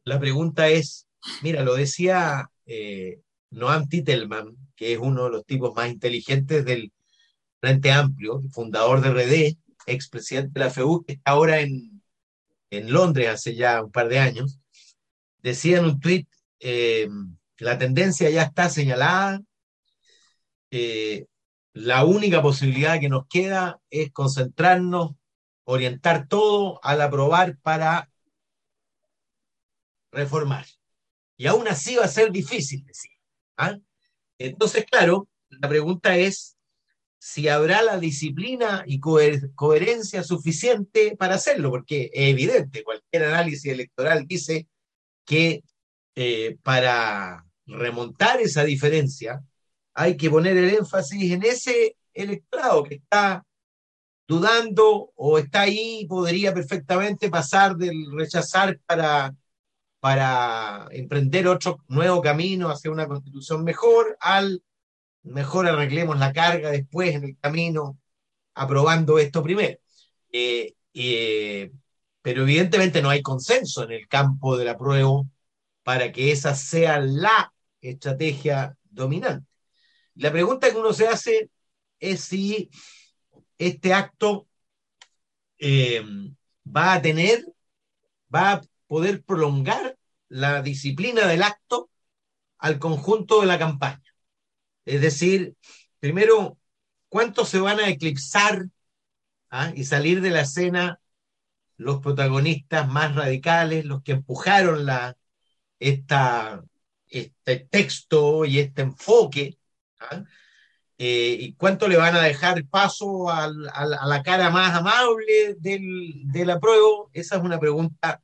la 0.05 0.19
pregunta 0.19 0.69
es, 0.69 1.07
mira, 1.43 1.63
lo 1.63 1.75
decía 1.75 2.51
eh, 2.67 3.21
Noam 3.51 3.89
Titelman, 3.89 4.57
que 4.75 4.95
es 4.95 4.99
uno 4.99 5.25
de 5.25 5.31
los 5.31 5.45
tipos 5.45 5.75
más 5.75 5.91
inteligentes 5.91 6.65
del 6.65 6.93
Frente 7.61 7.93
Amplio, 7.93 8.43
fundador 8.51 9.01
de 9.03 9.11
RD, 9.11 9.59
expresidente 9.87 10.53
de 10.53 10.61
la 10.61 10.71
FEU, 10.71 11.05
que 11.05 11.15
está 11.15 11.33
ahora 11.33 11.61
en, 11.61 12.03
en 12.71 12.93
Londres 12.93 13.29
hace 13.29 13.55
ya 13.55 13.83
un 13.83 13.93
par 13.93 14.09
de 14.09 14.19
años, 14.19 14.61
decía 15.39 15.79
en 15.79 15.85
un 15.87 16.01
tuit, 16.01 16.29
eh, 16.61 17.09
la 17.59 17.79
tendencia 17.79 18.31
ya 18.31 18.43
está 18.43 18.69
señalada, 18.69 19.41
eh, 20.71 21.27
la 21.75 22.05
única 22.05 22.43
posibilidad 22.43 23.01
que 23.01 23.09
nos 23.09 23.27
queda 23.29 23.81
es 23.91 24.13
concentrarnos, 24.13 25.13
orientar 25.65 26.29
todo 26.29 26.81
al 26.83 27.01
aprobar 27.01 27.59
para 27.59 28.11
reformar. 30.11 30.67
Y 31.37 31.47
aún 31.47 31.67
así 31.69 31.97
va 31.97 32.05
a 32.05 32.09
ser 32.09 32.31
difícil, 32.31 32.85
decir. 32.85 33.11
¿ah? 33.57 33.77
Entonces, 34.39 34.85
claro, 34.85 35.29
la 35.49 35.69
pregunta 35.69 36.17
es 36.17 36.57
si 37.25 37.47
habrá 37.47 37.83
la 37.83 37.99
disciplina 38.01 38.83
y 38.85 38.99
coherencia 38.99 40.25
suficiente 40.25 41.17
para 41.17 41.37
hacerlo, 41.37 41.71
porque 41.71 42.11
es 42.13 42.31
evidente, 42.31 42.83
cualquier 42.83 43.27
análisis 43.27 43.71
electoral 43.73 44.27
dice 44.27 44.67
que 45.25 45.63
eh, 46.17 46.57
para 46.65 47.47
remontar 47.65 48.41
esa 48.41 48.65
diferencia, 48.65 49.41
hay 49.95 50.17
que 50.17 50.31
poner 50.31 50.57
el 50.57 50.71
énfasis 50.71 51.31
en 51.31 51.45
ese 51.45 51.97
electorado 52.13 52.83
que 52.83 52.97
está 52.97 53.47
dudando 54.27 55.13
o 55.15 55.39
está 55.39 55.61
ahí, 55.61 56.05
podría 56.09 56.53
perfectamente 56.53 57.31
pasar 57.31 57.77
del 57.77 58.05
rechazar 58.17 58.81
para, 58.85 59.33
para 60.01 60.89
emprender 60.91 61.47
otro 61.47 61.85
nuevo 61.87 62.21
camino 62.21 62.69
hacia 62.69 62.91
una 62.91 63.07
constitución 63.07 63.63
mejor, 63.63 64.17
al 64.19 64.61
mejor 65.23 65.67
arreglemos 65.69 66.19
la 66.19 66.33
carga 66.33 66.71
después 66.71 67.15
en 67.15 67.25
el 67.25 67.39
camino, 67.39 67.99
aprobando 68.55 69.19
esto 69.19 69.43
primero. 69.43 69.79
Eh, 70.33 70.75
eh, 70.95 71.73
pero 72.23 72.43
evidentemente 72.43 73.03
no 73.03 73.11
hay 73.11 73.23
consenso 73.23 73.85
en 73.85 73.93
el 73.93 74.09
campo 74.09 74.57
del 74.57 74.69
apruebo 74.69 75.29
para 75.83 76.13
que 76.13 76.33
esa 76.33 76.55
sea 76.55 77.01
la 77.01 77.53
estrategia 77.81 78.77
dominante. 78.91 79.47
La 80.15 80.31
pregunta 80.33 80.71
que 80.71 80.77
uno 80.77 80.93
se 80.93 81.09
hace 81.09 81.51
es 81.99 82.21
si 82.23 82.71
este 83.59 83.95
acto 83.95 84.47
eh, 85.59 86.05
va 86.65 86.95
a 86.95 87.03
tener, 87.03 87.45
va 88.35 88.53
a 88.53 88.63
poder 88.87 89.23
prolongar 89.25 89.97
la 90.29 90.63
disciplina 90.63 91.27
del 91.27 91.43
acto 91.43 91.91
al 92.59 92.79
conjunto 92.79 93.41
de 93.41 93.47
la 93.47 93.59
campaña. 93.59 94.02
Es 94.85 95.01
decir, 95.01 95.57
primero, 96.01 96.59
¿cuántos 97.09 97.49
se 97.49 97.61
van 97.61 97.81
a 97.81 97.89
eclipsar 97.89 98.67
ah, 99.51 99.73
y 99.75 99.85
salir 99.85 100.21
de 100.21 100.31
la 100.31 100.43
escena 100.43 101.01
los 101.77 102.01
protagonistas 102.01 102.89
más 102.89 103.15
radicales, 103.15 103.85
los 103.85 104.03
que 104.03 104.13
empujaron 104.13 104.87
la, 104.87 105.17
esta, 105.81 106.65
este 107.09 107.59
texto 107.71 108.45
y 108.45 108.61
este 108.61 108.83
enfoque 108.83 109.59
¿ah? 110.01 110.25
Eh, 111.05 111.37
¿Y 111.41 111.55
cuánto 111.55 111.89
le 111.89 111.97
van 111.97 112.15
a 112.15 112.23
dejar 112.23 112.65
paso 112.67 113.29
a 113.29 113.49
la 113.49 114.23
cara 114.23 114.51
más 114.51 114.73
amable 114.77 115.57
del, 115.59 116.23
del 116.27 116.51
apruebo? 116.51 117.11
Esa 117.13 117.37
es 117.37 117.43
una 117.43 117.59
pregunta 117.59 118.23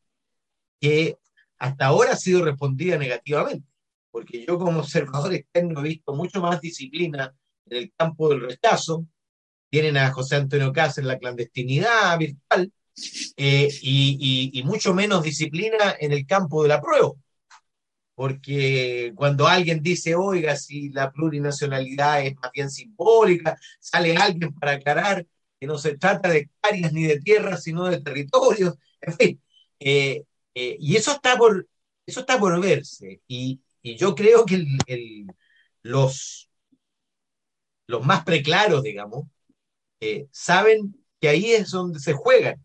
que 0.81 1.19
hasta 1.59 1.87
ahora 1.87 2.13
ha 2.13 2.17
sido 2.17 2.45
respondida 2.45 2.97
negativamente, 2.99 3.67
porque 4.11 4.45
yo 4.47 4.59
como 4.59 4.81
observador 4.81 5.35
externo 5.35 5.81
he 5.81 5.89
visto 5.89 6.15
mucho 6.15 6.41
más 6.41 6.61
disciplina 6.61 7.35
en 7.67 7.77
el 7.79 7.93
campo 7.97 8.29
del 8.29 8.43
rechazo. 8.43 9.07
Tienen 9.71 9.97
a 9.99 10.11
José 10.11 10.37
Antonio 10.37 10.73
Cáceres 10.73 10.99
en 10.99 11.09
la 11.09 11.19
clandestinidad 11.19 12.19
virtual 12.19 12.73
eh, 13.37 13.69
y, 13.83 14.51
y, 14.53 14.59
y, 14.59 14.63
mucho 14.65 14.95
menos 14.95 15.23
disciplina 15.23 15.97
en 16.01 16.13
el 16.13 16.27
campo 16.27 16.63
del 16.63 16.73
apruebo 16.73 17.19
porque 18.15 19.13
cuando 19.15 19.47
alguien 19.47 19.81
dice, 19.81 20.17
oiga, 20.17 20.57
si 20.57 20.89
la 20.89 21.13
plurinacionalidad 21.13 22.27
es 22.27 22.35
más 22.43 22.51
bien 22.53 22.69
simbólica, 22.69 23.57
sale 23.79 24.17
alguien 24.17 24.53
para 24.55 24.73
aclarar 24.73 25.25
que 25.61 25.67
no 25.69 25.79
se 25.79 25.97
trata 25.97 26.29
de 26.29 26.39
hectáreas 26.39 26.93
ni 26.93 27.05
de 27.05 27.21
tierras, 27.21 27.63
sino 27.63 27.87
de 27.87 28.01
territorios, 28.01 28.75
en 29.01 29.15
fin. 29.15 29.43
Eh, 29.79 30.25
Eh, 30.55 30.77
y 30.81 30.97
eso 30.97 31.13
está 31.13 31.37
por, 31.39 31.69
eso 32.05 32.21
está 32.21 32.39
por 32.39 32.61
verse. 32.61 33.21
Y, 33.29 33.61
yo 33.83 34.15
creo 34.15 34.45
que 34.45 34.65
los, 35.83 36.51
los 37.87 38.07
más 38.07 38.25
preclaros, 38.25 38.83
digamos, 38.83 39.27
eh, 40.01 40.29
saben 40.33 40.95
que 41.21 41.29
ahí 41.29 41.53
es 41.53 41.71
donde 41.71 42.01
se 42.01 42.13
juega 42.15 42.57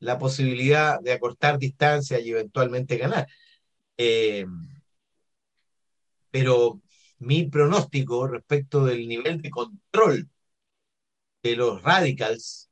la 0.00 0.18
posibilidad 0.18 1.00
de 1.00 1.12
acortar 1.12 1.58
distancia 1.58 2.20
y 2.20 2.30
eventualmente 2.30 2.96
ganar. 2.98 3.28
Eh, 3.98 4.46
pero 6.30 6.80
mi 7.18 7.44
pronóstico 7.46 8.26
respecto 8.26 8.84
del 8.84 9.06
nivel 9.08 9.42
de 9.42 9.50
control 9.50 10.28
de 11.42 11.56
los 11.56 11.82
radicals 11.82 12.70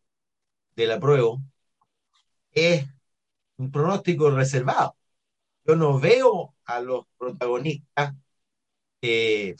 de 0.76 0.86
la 0.86 1.00
prueba 1.00 1.38
es 2.52 2.86
un 3.56 3.70
pronóstico 3.70 4.30
reservado. 4.30 4.97
Yo 5.68 5.76
no 5.76 6.00
veo 6.00 6.54
a 6.64 6.80
los 6.80 7.04
protagonistas 7.18 8.14
eh, 9.02 9.54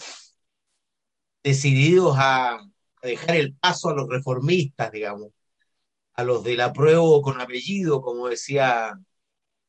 decididos 1.42 2.16
a, 2.18 2.60
dejar 3.02 3.36
el 3.36 3.54
paso 3.56 3.90
a 3.90 3.94
los 3.94 4.08
reformistas, 4.08 4.90
digamos, 4.92 5.32
a 6.14 6.24
los 6.24 6.44
del 6.44 6.60
apruebo 6.62 7.22
con 7.22 7.40
apellido, 7.40 8.02
como 8.02 8.28
decía 8.28 8.94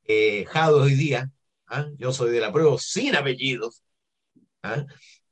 eh, 0.05 0.45
Jado 0.45 0.83
hoy 0.83 0.95
día. 0.95 1.31
¿ah? 1.67 1.87
Yo 1.97 2.13
soy 2.13 2.31
del 2.31 2.45
apruebo 2.45 2.77
sin 2.79 3.15
apellidos. 3.15 3.83
¿ah? 4.63 4.85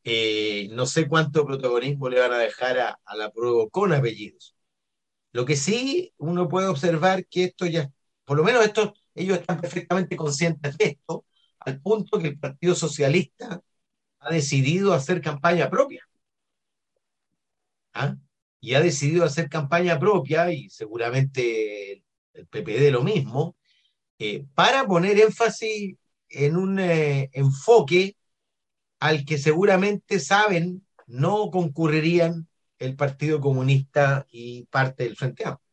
Eh, 0.04 0.70
no 0.72 0.86
sé 0.86 1.08
cuánto 1.08 1.46
protagonismo 1.46 2.10
le 2.10 2.20
van 2.20 2.34
a 2.34 2.40
dejar 2.40 2.80
a, 2.80 3.00
la 3.16 3.32
prueba 3.32 3.70
con 3.70 3.94
apellidos. 3.94 4.56
Lo 5.32 5.46
que 5.46 5.56
sí 5.56 6.14
uno 6.18 6.50
puede 6.50 6.68
observar 6.68 7.26
que 7.28 7.46
esto 7.46 7.66
ya, 7.66 7.92
por 8.26 8.38
lo 8.38 8.44
menos 8.44 8.66
esto, 8.66 8.94
ellos 9.18 9.40
están 9.40 9.60
perfectamente 9.60 10.16
conscientes 10.16 10.78
de 10.78 10.86
esto, 10.86 11.26
al 11.60 11.82
punto 11.82 12.20
que 12.20 12.30
el 12.30 12.40
Partido 12.40 12.76
Socialista 12.76 13.62
ha 14.20 14.32
decidido 14.32 14.94
hacer 14.94 15.22
campaña 15.22 15.70
propia. 15.70 16.08
¿Ah? 17.94 18.16
Y 18.60 18.76
ha 18.76 18.82
decidido 18.82 19.26
hacer 19.26 19.50
campaña 19.50 20.00
propia, 20.00 20.52
y 20.52 20.70
seguramente 20.70 22.04
el 22.34 22.48
PPD 22.48 22.92
lo 22.92 23.04
mismo, 23.04 23.56
eh, 24.20 24.46
para 24.54 24.86
poner 24.86 25.20
énfasis 25.20 25.96
en 26.30 26.58
un 26.58 26.80
eh, 26.80 27.30
enfoque 27.34 28.16
al 29.00 29.26
que 29.26 29.38
seguramente 29.38 30.20
saben 30.20 30.86
no 31.08 31.50
concurrirían 31.52 32.48
el 32.80 32.96
Partido 32.96 33.40
Comunista 33.40 34.28
y 34.30 34.66
parte 34.66 35.04
del 35.04 35.16
Frente 35.16 35.46
Amplio. 35.46 35.68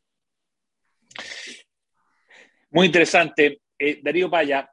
Muy 2.75 2.87
interesante. 2.87 3.61
Eh, 3.79 4.01
Darío 4.03 4.29
Paya, 4.29 4.69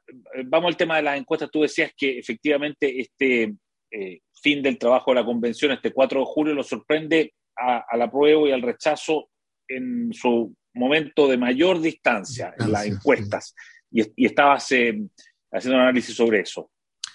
vamos 0.46 0.70
al 0.70 0.76
tema 0.76 0.96
de 0.96 1.02
las 1.02 1.18
encuestas. 1.18 1.50
Tú 1.52 1.62
decías 1.62 1.92
que 1.96 2.18
efectivamente 2.18 3.00
este 3.00 3.54
eh, 3.90 4.20
fin 4.42 4.60
del 4.60 4.76
trabajo 4.76 5.12
de 5.12 5.20
la 5.20 5.24
convención, 5.24 5.70
este 5.70 5.92
4 5.92 6.18
de 6.18 6.26
julio, 6.26 6.54
lo 6.54 6.64
sorprende 6.64 7.32
a, 7.56 7.96
la 7.96 8.10
prueba 8.10 8.48
y 8.48 8.52
al 8.52 8.62
rechazo 8.62 9.28
en 9.68 10.12
su 10.12 10.52
momento 10.74 11.28
de 11.28 11.36
mayor 11.36 11.80
distancia 11.80 12.52
en 12.58 12.72
las 12.72 12.86
encuestas. 12.86 13.54
Y, 13.88 14.26
estabas 14.26 14.72
eh, 14.72 15.00
haciendo 15.52 15.76
un 15.76 15.82
análisis 15.82 16.16
sobre 16.16 16.40
eso. 16.40 16.72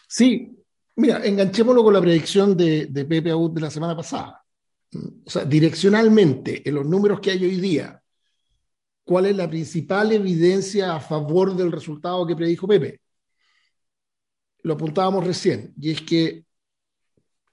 Sí, 0.08 0.56
mira, 0.96 1.25
enganchémoslo 1.25 1.84
con 1.84 1.96
la 1.96 2.01
predicción 2.01 2.56
de, 2.56 2.86
de 2.86 3.03
Pepe 3.03 3.32
Aud 3.32 3.51
de 3.51 3.62
la 3.62 3.70
semana 3.70 3.96
pasada. 3.96 4.41
O 5.25 5.29
sea, 5.29 5.44
direccionalmente, 5.44 6.62
en 6.63 6.75
los 6.75 6.86
números 6.86 7.20
que 7.20 7.32
hay 7.32 7.44
hoy 7.44 7.58
día, 7.58 8.01
¿cuál 9.07 9.25
es 9.25 9.37
la 9.37 9.49
principal 9.49 10.11
evidencia 10.11 10.93
a 10.93 10.99
favor 10.99 11.55
del 11.55 11.71
resultado 11.71 12.27
que 12.27 12.35
predijo 12.35 12.67
Pepe? 12.67 12.99
Lo 14.63 14.73
apuntábamos 14.73 15.25
recién, 15.25 15.73
y 15.79 15.91
es 15.91 16.01
que 16.01 16.45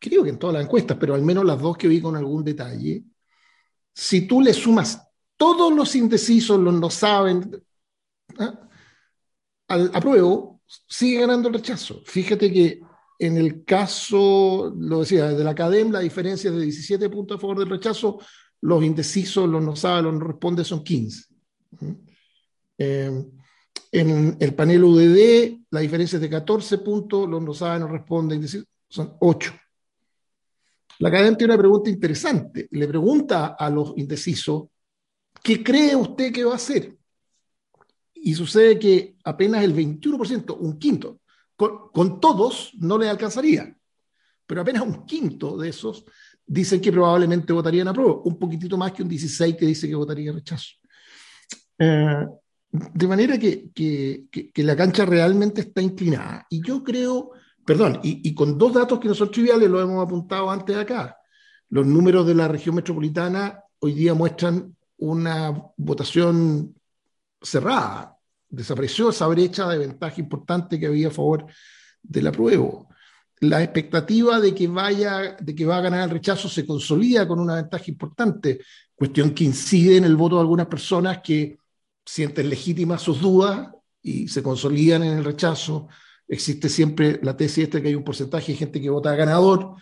creo 0.00 0.24
que 0.24 0.30
en 0.30 0.38
todas 0.38 0.54
las 0.54 0.64
encuestas, 0.64 0.96
pero 0.98 1.14
al 1.14 1.22
menos 1.22 1.44
las 1.44 1.60
dos 1.60 1.76
que 1.78 1.86
vi 1.86 2.00
con 2.00 2.16
algún 2.16 2.42
detalle, 2.42 3.04
si 3.92 4.26
tú 4.26 4.40
le 4.40 4.52
sumas 4.52 5.00
todos 5.36 5.72
los 5.72 5.94
indecisos, 5.94 6.58
los 6.58 6.74
no 6.74 6.90
saben, 6.90 7.62
¿ah? 8.40 8.68
al 9.68 9.92
apruebo, 9.94 10.60
sigue 10.66 11.20
ganando 11.20 11.48
el 11.48 11.54
rechazo. 11.54 12.02
Fíjate 12.04 12.52
que 12.52 12.80
en 13.20 13.36
el 13.36 13.64
caso, 13.64 14.74
lo 14.76 15.00
decía, 15.00 15.28
de 15.28 15.44
la 15.44 15.52
academia, 15.52 15.94
la 15.94 16.00
diferencia 16.00 16.50
es 16.50 16.56
de 16.56 16.62
17 16.62 17.08
puntos 17.10 17.36
a 17.36 17.40
favor 17.40 17.60
del 17.60 17.70
rechazo, 17.70 18.18
los 18.60 18.82
indecisos, 18.82 19.48
los 19.48 19.62
no 19.62 19.76
saben, 19.76 20.06
los 20.06 20.14
no 20.14 20.26
responden 20.26 20.64
son 20.64 20.82
15. 20.82 21.33
Eh, 22.78 23.24
en 23.92 24.36
el 24.40 24.54
panel 24.54 24.84
UDD, 24.84 25.66
la 25.70 25.80
diferencia 25.80 26.16
es 26.16 26.22
de 26.22 26.30
14 26.30 26.78
puntos, 26.78 27.28
los 27.28 27.42
no 27.42 27.54
saben, 27.54 27.82
no 27.82 27.88
responden, 27.88 28.44
son 28.88 29.16
8. 29.20 29.52
La 30.98 31.08
academia 31.08 31.36
tiene 31.36 31.54
una 31.54 31.60
pregunta 31.60 31.90
interesante. 31.90 32.68
Le 32.70 32.86
pregunta 32.86 33.56
a 33.58 33.70
los 33.70 33.94
indecisos, 33.96 34.64
¿qué 35.42 35.62
cree 35.62 35.94
usted 35.96 36.32
que 36.32 36.44
va 36.44 36.52
a 36.52 36.56
hacer? 36.56 36.96
Y 38.14 38.34
sucede 38.34 38.78
que 38.78 39.16
apenas 39.24 39.62
el 39.64 39.74
21%, 39.74 40.56
un 40.58 40.78
quinto, 40.78 41.20
con, 41.56 42.20
todos 42.20 42.72
no 42.78 42.98
le 42.98 43.08
alcanzaría, 43.08 43.76
pero 44.46 44.60
apenas 44.60 44.82
un 44.82 45.04
quinto 45.04 45.56
de 45.56 45.68
esos 45.68 46.04
dicen 46.46 46.80
que 46.80 46.92
probablemente 46.92 47.52
votarían 47.52 47.88
a 47.88 47.92
prueba, 47.92 48.20
un 48.24 48.38
poquitito 48.38 48.76
más 48.76 48.92
que 48.92 49.02
un 49.02 49.08
16 49.08 49.56
que 49.56 49.66
dice 49.66 49.88
que 49.88 49.94
votaría 49.94 50.32
rechazo. 50.32 50.72
Eh, 51.78 52.26
de 52.70 53.06
manera 53.06 53.38
que, 53.38 53.70
que, 53.72 54.62
la 54.64 54.74
cancha 54.74 55.04
realmente 55.04 55.60
está 55.60 55.80
inclinada. 55.80 56.46
Y 56.50 56.60
yo 56.66 56.82
creo, 56.82 57.30
perdón, 57.64 58.00
y, 58.02 58.28
y, 58.28 58.34
con 58.34 58.58
dos 58.58 58.74
datos 58.74 58.98
que 58.98 59.06
no 59.06 59.14
son 59.14 59.30
triviales, 59.30 59.70
lo 59.70 59.80
hemos 59.80 60.04
apuntado 60.04 60.50
antes 60.50 60.76
acá. 60.76 61.16
Los 61.68 61.86
números 61.86 62.26
de 62.26 62.34
la 62.34 62.48
región 62.48 62.74
metropolitana 62.74 63.60
hoy 63.78 63.92
día 63.92 64.14
muestran 64.14 64.74
una 64.98 65.52
votación 65.76 66.74
cerrada, 67.40 68.16
desapareció 68.48 69.10
esa 69.10 69.26
brecha 69.26 69.68
de 69.68 69.78
ventaja 69.78 70.20
importante 70.20 70.78
que 70.78 70.86
había 70.86 71.08
a 71.08 71.12
favor 71.12 71.46
del 72.02 72.26
apruebo. 72.26 72.88
La 73.40 73.62
expectativa 73.62 74.40
de 74.40 74.54
que, 74.54 74.68
vaya, 74.68 75.36
de 75.38 75.54
que 75.54 75.66
va 75.66 75.78
a 75.78 75.82
ganar 75.82 76.04
el 76.04 76.10
rechazo 76.10 76.48
se 76.48 76.66
consolida 76.66 77.28
con 77.28 77.40
una 77.40 77.56
ventaja 77.56 77.84
importante, 77.88 78.60
cuestión 78.94 79.30
que 79.30 79.44
incide 79.44 79.96
en 79.96 80.04
el 80.04 80.16
voto 80.16 80.36
de 80.36 80.42
algunas 80.42 80.66
personas 80.66 81.20
que 81.22 81.58
sienten 82.04 82.48
legítimas 82.48 83.02
sus 83.02 83.20
dudas 83.20 83.70
y 84.02 84.28
se 84.28 84.42
consolidan 84.42 85.02
en 85.02 85.18
el 85.18 85.24
rechazo. 85.24 85.88
Existe 86.28 86.68
siempre 86.68 87.18
la 87.22 87.36
tesis 87.36 87.64
esta 87.64 87.78
de 87.78 87.82
que 87.82 87.88
hay 87.88 87.94
un 87.94 88.04
porcentaje 88.04 88.52
de 88.52 88.58
gente 88.58 88.80
que 88.80 88.90
vota 88.90 89.14
ganador. 89.14 89.76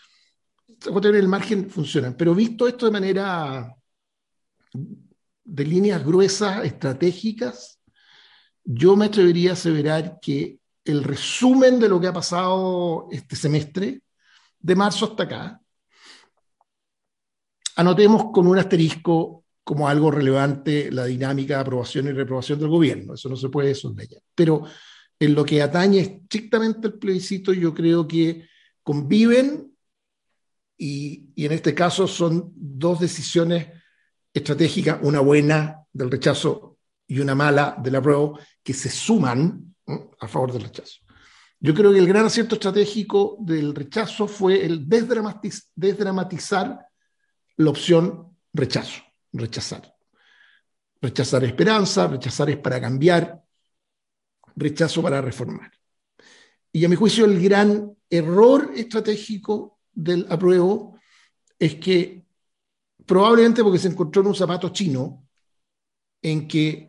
El 1.02 1.29
margen 1.29 1.71
funcionan, 1.71 2.17
pero 2.17 2.35
visto 2.35 2.67
esto 2.67 2.87
de 2.87 2.93
manera 2.93 3.76
de 5.45 5.64
líneas 5.64 6.05
gruesas, 6.05 6.64
estratégicas, 6.64 7.81
yo 8.64 8.97
me 8.97 9.07
atrevería 9.07 9.50
a 9.50 9.55
aseverar 9.55 10.19
que 10.21 10.59
el 10.85 11.05
resumen 11.05 11.79
de 11.79 11.88
lo 11.88 12.00
que 12.00 12.09
ha 12.09 12.12
pasado 12.12 13.09
este 13.11 13.37
semestre, 13.37 14.02
de 14.59 14.76
marzo 14.76 15.07
hasta 15.07 15.25
acá, 15.25 15.61
anotemos 17.76 18.26
con 18.33 18.47
un 18.47 18.59
asterisco 18.59 19.42
como 19.64 19.88
algo 19.88 20.11
relevante 20.11 20.90
la 20.90 21.04
dinámica 21.04 21.54
de 21.54 21.61
aprobación 21.61 22.07
y 22.07 22.12
reprobación 22.12 22.59
del 22.59 22.69
gobierno. 22.69 23.14
Eso 23.14 23.28
no 23.28 23.37
se 23.37 23.49
puede 23.49 23.75
soslayar. 23.75 24.21
Pero 24.35 24.64
en 25.19 25.35
lo 25.35 25.45
que 25.45 25.62
atañe 25.62 26.00
estrictamente 26.00 26.88
el 26.88 26.95
plebiscito, 26.95 27.52
yo 27.52 27.73
creo 27.73 28.07
que 28.09 28.49
conviven 28.83 29.73
y, 30.76 31.31
y 31.37 31.47
en 31.47 31.52
este 31.52 31.75
caso 31.75 32.09
son 32.09 32.52
dos 32.54 32.99
decisiones 32.99 33.69
estratégicas, 34.35 34.99
una 35.02 35.21
buena 35.21 35.85
del 35.92 36.11
rechazo 36.11 36.78
y 37.07 37.21
una 37.21 37.35
mala 37.35 37.76
de 37.78 37.90
la 37.90 38.00
prueba 38.00 38.38
que 38.62 38.73
se 38.73 38.90
suman 38.90 39.75
a 40.19 40.28
favor 40.28 40.52
del 40.52 40.62
rechazo. 40.62 41.00
Yo 41.61 41.75
creo 41.75 41.92
que 41.92 41.99
el 41.99 42.09
gran 42.09 42.25
acierto 42.26 42.57
estratégico 42.57 43.37
del 43.40 43.75
rechazo 43.75 44.26
fue 44.26 44.64
el 44.64 44.88
desdramatizar 44.88 46.87
la 47.57 47.71
opción 47.71 48.37
rechazo, 48.52 49.02
rechazar. 49.33 49.95
Rechazar 51.01 51.45
esperanza, 51.45 52.07
rechazar 52.07 52.51
es 52.51 52.59
para 52.59 52.81
cambiar, 52.81 53.43
rechazo 54.57 55.03
para 55.03 55.21
reformar. 55.21 55.73
Y 56.71 56.85
a 56.85 56.89
mi 56.89 56.97
juicio 56.97 57.25
el 57.25 57.43
gran 57.43 57.97
error 58.09 58.73
estratégico 58.75 59.81
del 59.93 60.27
apruebo 60.31 60.99
es 61.59 61.77
que 61.77 62.25
probablemente 63.05 63.62
porque 63.62 63.79
se 63.79 63.89
encontró 63.89 64.23
en 64.23 64.29
un 64.29 64.35
zapato 64.35 64.71
chino 64.71 65.29
en 66.23 66.47
que 66.47 66.89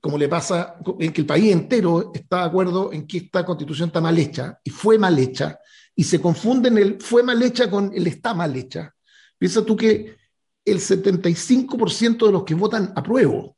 como 0.00 0.16
le 0.16 0.28
pasa 0.28 0.76
en 0.98 1.12
que 1.12 1.20
el 1.20 1.26
país 1.26 1.52
entero 1.52 2.10
está 2.14 2.38
de 2.38 2.44
acuerdo 2.44 2.92
en 2.92 3.06
que 3.06 3.18
esta 3.18 3.44
constitución 3.44 3.88
está 3.88 4.00
mal 4.00 4.16
hecha 4.18 4.58
y 4.64 4.70
fue 4.70 4.98
mal 4.98 5.18
hecha, 5.18 5.58
y 5.94 6.04
se 6.04 6.20
confunden 6.20 6.78
el 6.78 7.00
fue 7.00 7.22
mal 7.22 7.42
hecha 7.42 7.70
con 7.70 7.92
el 7.94 8.06
está 8.06 8.32
mal 8.32 8.56
hecha. 8.56 8.94
Piensa 9.36 9.64
tú 9.64 9.76
que 9.76 10.16
el 10.64 10.78
75% 10.78 12.26
de 12.26 12.32
los 12.32 12.44
que 12.44 12.54
votan 12.54 12.92
apruebo 12.94 13.56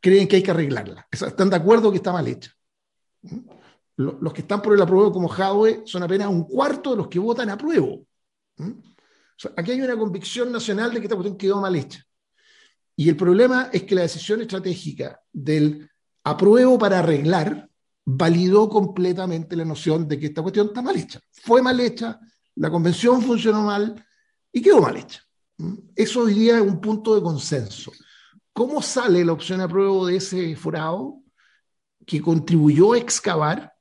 creen 0.00 0.28
que 0.28 0.36
hay 0.36 0.42
que 0.42 0.50
arreglarla. 0.50 1.06
Están 1.10 1.50
de 1.50 1.56
acuerdo 1.56 1.90
que 1.90 1.98
está 1.98 2.12
mal 2.12 2.26
hecha. 2.26 2.52
Los 3.96 4.32
que 4.32 4.42
están 4.42 4.60
por 4.60 4.74
el 4.74 4.82
apruebo 4.82 5.12
como 5.12 5.28
Jadwe 5.28 5.82
son 5.84 6.02
apenas 6.02 6.28
un 6.28 6.44
cuarto 6.44 6.90
de 6.90 6.96
los 6.96 7.08
que 7.08 7.18
votan 7.18 7.50
apruebo. 7.50 8.06
aquí 9.56 9.72
hay 9.72 9.80
una 9.80 9.96
convicción 9.96 10.52
nacional 10.52 10.92
de 10.92 11.00
que 11.00 11.06
esta 11.06 11.16
cuestión 11.16 11.36
quedó 11.36 11.60
mal 11.60 11.74
hecha. 11.74 12.04
Y 12.94 13.08
el 13.08 13.16
problema 13.16 13.68
es 13.72 13.82
que 13.82 13.94
la 13.94 14.02
decisión 14.02 14.40
estratégica 14.40 15.20
del 15.32 15.90
apruebo 16.24 16.78
para 16.78 17.00
arreglar 17.00 17.68
validó 18.04 18.68
completamente 18.68 19.56
la 19.56 19.64
noción 19.64 20.06
de 20.06 20.18
que 20.18 20.26
esta 20.26 20.42
cuestión 20.42 20.68
está 20.68 20.80
mal 20.80 20.96
hecha. 20.96 21.20
Fue 21.30 21.60
mal 21.60 21.78
hecha, 21.80 22.20
la 22.54 22.70
convención 22.70 23.20
funcionó 23.20 23.62
mal 23.62 24.06
y 24.52 24.62
quedó 24.62 24.80
mal 24.80 24.96
hecha. 24.96 25.25
Eso 25.94 26.22
hoy 26.22 26.34
día 26.34 26.56
es 26.56 26.62
un 26.62 26.80
punto 26.80 27.14
de 27.14 27.22
consenso. 27.22 27.92
¿Cómo 28.52 28.82
sale 28.82 29.24
la 29.24 29.32
opción 29.32 29.60
apruebo 29.60 30.06
de 30.06 30.16
ese 30.16 30.56
forado 30.56 31.22
que 32.06 32.20
contribuyó 32.20 32.92
a 32.92 32.98
excavar? 32.98 33.72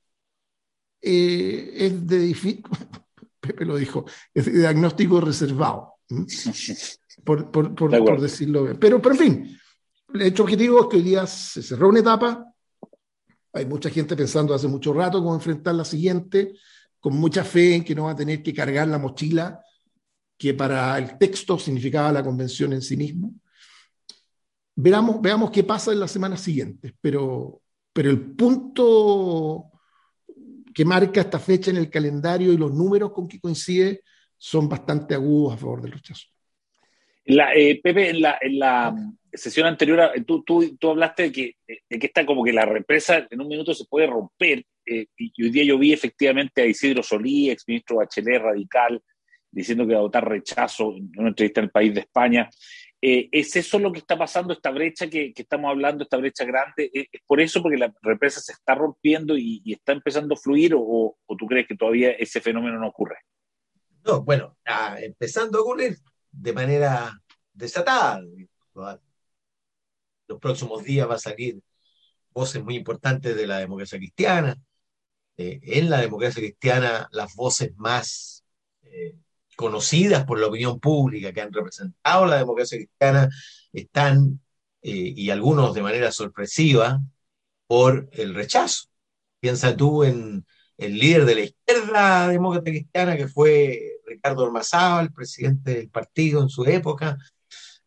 Eh, 1.02 1.72
es 1.76 2.08
de 2.08 2.20
difícil, 2.20 2.64
Pepe 3.40 3.66
lo 3.66 3.78
dijo, 3.78 4.06
es 4.34 4.46
de 4.46 4.54
diagnóstico 4.54 5.22
reservado, 5.22 5.96
por, 7.24 7.52
por, 7.52 7.76
por, 7.76 8.22
decirlo 8.22 8.64
bien. 8.64 8.78
Pero, 8.80 9.02
pero 9.02 9.14
en 9.14 9.20
fin, 9.20 9.60
el 10.14 10.22
hecho 10.24 10.44
objetivo 10.44 10.82
es 10.82 10.88
que 10.88 10.98
hoy 10.98 11.04
día 11.04 11.28
se 11.28 11.62
cerró 11.62 11.90
una 11.90 12.00
etapa, 12.00 12.44
hay 13.54 13.66
mucha 13.66 13.90
gente 13.90 14.16
pensando 14.16 14.54
hace 14.54 14.68
mucho 14.68 14.94
rato 14.94 15.20
cómo 15.20 15.36
enfrentar 15.36 15.76
la 15.76 15.86
siguiente, 15.86 16.56
con 17.00 17.16
mucha 17.16 17.44
fe 17.44 17.76
en 17.76 17.84
que 17.84 17.94
no 17.94 18.06
va 18.06 18.12
a 18.12 18.16
tener 18.16 18.42
que 18.42 18.54
cargar 18.54 18.88
la 18.88 18.98
mochila 18.98 19.62
que 20.38 20.54
para 20.54 20.98
el 20.98 21.18
texto 21.18 21.58
significaba 21.58 22.12
la 22.12 22.24
convención 22.24 22.74
en 22.74 22.82
sí 22.82 22.98
mismo. 22.98 23.34
Veamos, 24.76 25.22
veamos 25.22 25.52
qué 25.52 25.64
pasa 25.64 25.94
en 25.94 26.00
las 26.00 26.12
semanas 26.12 26.42
siguientes, 26.42 26.94
pero, 27.00 27.62
pero 27.94 28.10
el 28.10 28.20
punto 28.36 29.72
que 30.74 30.84
marca 30.84 31.22
esta 31.22 31.40
fecha 31.40 31.72
en 31.72 31.78
el 31.78 31.90
calendario 31.90 32.52
y 32.52 32.58
los 32.58 32.74
números 32.74 33.14
con 33.14 33.28
que 33.28 33.40
coincide 33.40 34.02
son 34.38 34.68
bastante 34.68 35.14
agudos 35.16 35.54
a 35.54 35.58
favor 35.58 35.82
del 35.82 35.94
rechazo. 35.94 36.26
La, 37.26 37.54
eh, 37.56 37.80
Pepe, 37.82 38.10
en 38.10 38.22
la, 38.22 38.38
en 38.42 38.60
la, 38.60 38.94
sesión 39.34 39.68
anterior, 39.68 40.12
tú, 40.26 40.44
tú, 40.44 40.78
tú 40.78 40.92
hablaste 40.92 41.24
de 41.24 41.32
que, 41.32 41.56
de 41.68 42.00
que 42.00 42.08
está 42.08 42.26
como 42.26 42.44
que 42.44 42.54
la 42.54 42.66
represa 42.66 43.28
en 43.30 43.42
un 43.42 43.48
minuto 43.48 43.74
se 43.74 43.86
puede 43.86 44.08
romper, 44.08 44.66
eh, 44.86 45.08
y 45.18 45.44
hoy 45.44 45.50
día 45.50 45.64
yo 45.64 45.78
vi 45.78 45.94
efectivamente 45.94 46.62
a 46.62 46.66
Isidro 46.66 47.02
Solí, 47.02 47.50
exministro 47.50 47.98
Bachelet 47.98 48.42
radical, 48.42 49.02
diciendo 49.56 49.88
que 49.88 49.94
va 49.94 50.00
a 50.00 50.04
votar 50.04 50.28
rechazo 50.28 50.94
en 50.96 51.10
una 51.18 51.30
entrevista 51.30 51.62
en 51.62 51.66
el 51.66 51.72
país 51.72 51.94
de 51.94 52.02
España. 52.02 52.50
Eh, 53.02 53.30
¿Es 53.32 53.56
eso 53.56 53.80
lo 53.80 53.92
que 53.92 54.00
está 54.00 54.18
pasando, 54.18 54.52
esta 54.52 54.70
brecha 54.70 55.08
que, 55.10 55.32
estamos 55.34 55.70
hablando, 55.70 56.04
esta 56.04 56.18
brecha 56.18 56.44
grande? 56.44 56.92
¿Es, 56.94 57.08
por 57.26 57.40
eso 57.40 57.62
porque 57.62 57.78
la 57.78 57.94
represa 58.02 58.42
se 58.42 58.52
está 58.52 58.76
rompiendo 58.76 59.38
y, 59.38 59.62
está 59.66 59.94
empezando 59.94 60.36
a 60.36 60.38
fluir 60.38 60.74
o, 60.76 61.18
tú 61.38 61.46
crees 61.48 61.68
que 61.68 61.78
todavía 61.78 62.12
ese 62.12 62.42
fenómeno 62.42 62.80
no 62.80 62.90
ocurre? 62.90 63.18
No, 64.04 64.24
bueno, 64.24 64.58
empezando 64.98 65.58
a 65.58 65.62
ocurrir 65.62 65.98
de 66.32 66.54
manera 66.54 67.18
desatada. 67.54 68.22
Los 70.28 70.40
próximos 70.40 70.84
días 70.84 71.10
va 71.10 71.16
a 71.16 71.20
salir 71.20 71.62
voces 72.32 72.62
muy 72.62 72.76
importantes 72.76 73.36
de 73.36 73.48
la 73.48 73.60
democracia 73.60 73.98
cristiana. 73.98 74.58
Eh, 75.38 75.60
en 75.64 75.90
la 75.90 76.02
democracia 76.02 76.42
cristiana, 76.42 77.08
las 77.12 77.36
voces 77.36 77.74
más 77.78 78.44
eh, 78.84 79.16
conocidas 79.56 80.26
por 80.26 80.40
la 80.40 80.48
opinión 80.48 80.80
pública, 80.80 81.32
que 81.32 81.42
han 81.42 81.54
representado 81.54 82.26
la 82.26 82.38
democracia 82.38 82.78
cristiana, 82.78 83.30
están, 83.74 84.40
eh, 84.82 85.14
y 85.16 85.30
algunos 85.30 85.74
de 85.74 85.82
manera 85.82 86.12
sorpresiva, 86.12 87.02
por 87.68 88.10
el 88.12 88.34
rechazo. 88.34 88.90
Piensa 89.40 89.76
tú 89.76 90.04
en 90.04 90.46
el 90.78 90.98
líder 91.00 91.26
de 91.26 91.36
la 91.36 91.42
izquierda 91.42 92.28
demócrata 92.28 92.70
cristiana, 92.70 93.18
que 93.18 93.28
fue 93.28 94.00
Ricardo 94.06 94.44
Ormazábal, 94.44 95.12
presidente 95.12 95.76
del 95.76 95.90
partido 95.90 96.42
en 96.42 96.50
su 96.50 96.66
época. 96.66 97.18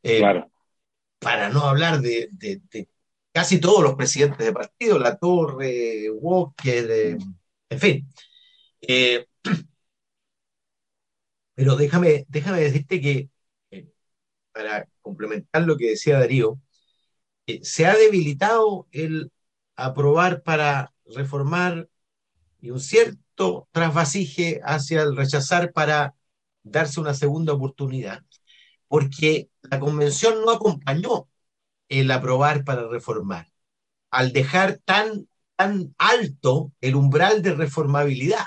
Eh, 0.03 0.19
claro. 0.19 0.51
Para 1.19 1.49
no 1.51 1.63
hablar 1.63 2.01
de, 2.01 2.31
casi 3.33 3.61
todos 3.61 3.83
los 3.83 3.95
presidentes 3.95 4.47
de 4.47 4.53
partido, 4.53 4.99
La 4.99 5.17
Torre, 5.17 6.11
Walker, 6.11 6.91
eh, 6.91 7.19
en 7.71 7.79
fin. 7.79 8.09
Pero 11.59 11.75
déjame, 11.75 12.25
déjame 12.29 12.61
decirte 12.61 13.01
que, 13.01 13.31
eh, 13.73 13.89
para 14.53 14.89
complementar 15.03 15.63
lo 15.65 15.77
que 15.77 15.91
decía 15.91 16.21
Darío, 16.21 16.61
eh, 17.49 17.61
se 17.65 17.87
ha 17.87 17.97
debilitado 17.97 18.87
el 18.93 19.33
aprobar 19.75 20.43
para 20.45 20.95
reformar 21.07 21.89
y 22.61 22.71
un 22.71 22.79
cierto 22.81 23.69
trasvasije 23.73 24.61
hacia 24.65 25.03
el 25.03 25.17
rechazar 25.17 25.73
para 25.73 26.15
darse 26.63 27.01
una 27.01 27.15
segunda 27.15 27.55
oportunidad, 27.55 28.25
porque 28.89 29.51
la 29.63 29.81
convención 29.81 30.45
no 30.45 30.53
acompañó 30.53 31.29
el 31.89 32.11
aprobar 32.13 32.63
para 32.65 32.87
reformar, 32.89 33.49
al 34.13 34.33
dejar 34.33 34.81
tan, 34.85 35.29
tan 35.57 35.95
alto 35.99 36.73
el 36.81 36.95
umbral 36.95 37.43
de 37.43 37.55
reformabilidad. 37.55 38.47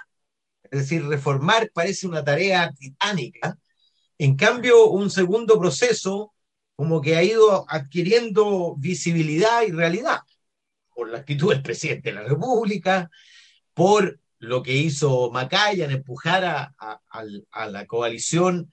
Es 0.71 0.79
decir, 0.79 1.05
reformar 1.05 1.69
parece 1.73 2.07
una 2.07 2.23
tarea 2.23 2.71
titánica. 2.71 3.57
En 4.17 4.35
cambio, 4.35 4.87
un 4.89 5.09
segundo 5.09 5.59
proceso 5.59 6.33
como 6.75 7.01
que 7.01 7.15
ha 7.15 7.23
ido 7.23 7.65
adquiriendo 7.69 8.75
visibilidad 8.77 9.61
y 9.63 9.71
realidad 9.71 10.21
por 10.95 11.09
la 11.09 11.19
actitud 11.19 11.51
del 11.51 11.61
presidente 11.61 12.09
de 12.09 12.15
la 12.15 12.23
República, 12.23 13.09
por 13.73 14.19
lo 14.39 14.63
que 14.63 14.73
hizo 14.73 15.29
Macaya 15.31 15.85
en 15.85 15.91
empujar 15.91 16.43
a, 16.43 17.67
la 17.67 17.85
coalición 17.85 18.71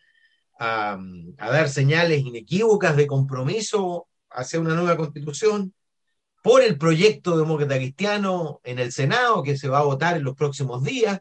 a, 0.58 0.98
dar 1.38 1.68
señales 1.68 2.20
inequívocas 2.20 2.96
de 2.96 3.06
compromiso 3.06 4.08
hacia 4.30 4.60
una 4.60 4.74
nueva 4.74 4.96
constitución, 4.96 5.74
por 6.42 6.62
el 6.62 6.78
proyecto 6.78 7.36
demócrata 7.36 7.76
cristiano 7.76 8.60
en 8.62 8.78
el 8.78 8.92
Senado 8.92 9.42
que 9.42 9.58
se 9.58 9.68
va 9.68 9.80
a 9.80 9.84
votar 9.84 10.16
en 10.16 10.24
los 10.24 10.36
próximos 10.36 10.82
días, 10.84 11.20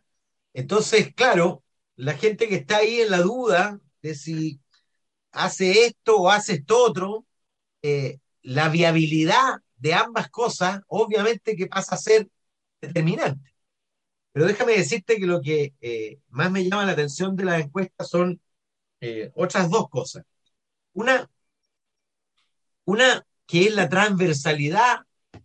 entonces, 0.58 1.14
claro, 1.14 1.64
la 1.96 2.16
gente 2.16 2.48
que 2.50 2.56
está 2.56 2.78
ahí 2.78 3.02
en 3.02 3.12
la 3.12 3.22
duda 3.22 3.80
de 4.02 4.16
si 4.16 4.60
hace 5.32 5.86
esto 5.86 6.18
o 6.18 6.32
hace 6.32 6.56
esto 6.56 6.84
otro, 6.84 7.28
eh, 7.84 8.18
la 8.42 8.68
viabilidad 8.70 9.60
de 9.76 9.94
ambas 9.94 10.30
cosas, 10.32 10.82
obviamente 10.88 11.56
que 11.56 11.68
pasa 11.68 11.94
a 11.94 12.00
ser 12.00 12.28
determinante. 12.82 13.54
Pero 14.32 14.48
déjame 14.48 14.74
decirte 14.74 15.18
que 15.18 15.28
lo 15.28 15.42
que 15.42 15.76
eh, 15.80 16.22
más 16.30 16.50
me 16.50 16.64
llama 16.64 16.86
la 16.86 16.94
atención 16.94 17.36
de 17.36 17.46
las 17.46 17.62
encuestas 17.62 18.10
son 18.10 18.42
eh, 19.00 19.32
otras 19.36 19.70
dos 19.70 19.90
cosas. 19.90 20.26
Una, 20.94 21.30
una 22.86 23.28
que 23.46 23.68
es 23.68 23.76
la 23.76 23.90
transversalidad 23.90 25.02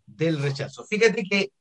del 0.06 0.40
rechazo. 0.40 0.86
Fíjate 0.86 1.24
que 1.24 1.52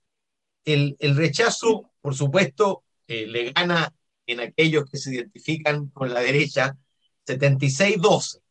el, 0.64 0.96
el 1.00 1.18
rechazo, 1.18 1.92
por 2.00 2.16
supuesto, 2.16 2.86
eh, 3.12 3.28
le 3.28 3.52
gana 3.52 3.94
en 4.26 4.40
aquellos 4.40 4.86
que 4.90 4.98
se 4.98 5.14
identifican 5.14 5.90
con 5.90 6.14
la 6.14 6.22
derecha 6.22 6.78
76-12. 7.28 8.42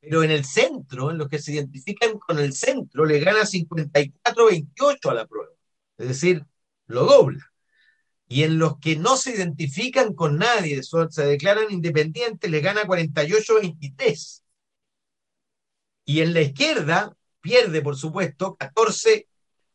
Pero 0.00 0.22
en 0.22 0.30
el 0.30 0.44
centro, 0.44 1.10
en 1.10 1.18
los 1.18 1.28
que 1.28 1.40
se 1.40 1.52
identifican 1.52 2.18
con 2.18 2.38
el 2.38 2.52
centro, 2.52 3.04
le 3.04 3.18
gana 3.18 3.40
54-28 3.40 5.10
a 5.10 5.14
la 5.14 5.26
prueba. 5.26 5.52
Es 5.98 6.08
decir, 6.08 6.46
lo 6.86 7.06
dobla. 7.06 7.44
Y 8.28 8.44
en 8.44 8.58
los 8.58 8.78
que 8.78 8.94
no 8.96 9.16
se 9.16 9.34
identifican 9.34 10.14
con 10.14 10.38
nadie, 10.38 10.80
se 10.82 11.26
declaran 11.26 11.70
independientes, 11.70 12.48
le 12.50 12.60
gana 12.60 12.84
48-23. 12.84 14.42
Y 16.04 16.20
en 16.20 16.34
la 16.34 16.42
izquierda 16.42 17.16
pierde, 17.40 17.82
por 17.82 17.96
supuesto, 17.96 18.56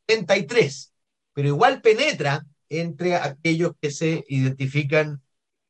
14-33. 0.08 0.93
Pero 1.34 1.48
igual 1.50 1.82
penetra 1.82 2.46
entre 2.69 3.15
aquellos 3.15 3.73
que 3.82 3.91
se 3.91 4.23
identifican 4.27 5.21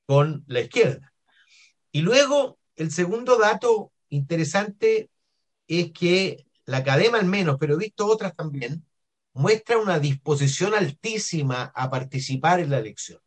con 0.05 0.43
la 0.47 0.61
izquierda. 0.61 1.13
Y 1.91 2.01
luego, 2.01 2.59
el 2.75 2.91
segundo 2.91 3.37
dato 3.37 3.91
interesante 4.09 5.09
es 5.67 5.91
que 5.91 6.45
la 6.65 6.77
academia 6.77 7.19
al 7.19 7.25
menos, 7.25 7.57
pero 7.59 7.75
he 7.75 7.77
visto 7.77 8.05
otras 8.07 8.35
también, 8.35 8.85
muestra 9.33 9.77
una 9.77 9.99
disposición 9.99 10.73
altísima 10.73 11.71
a 11.75 11.89
participar 11.89 12.59
en 12.59 12.71
la 12.71 12.79
elección. 12.79 13.19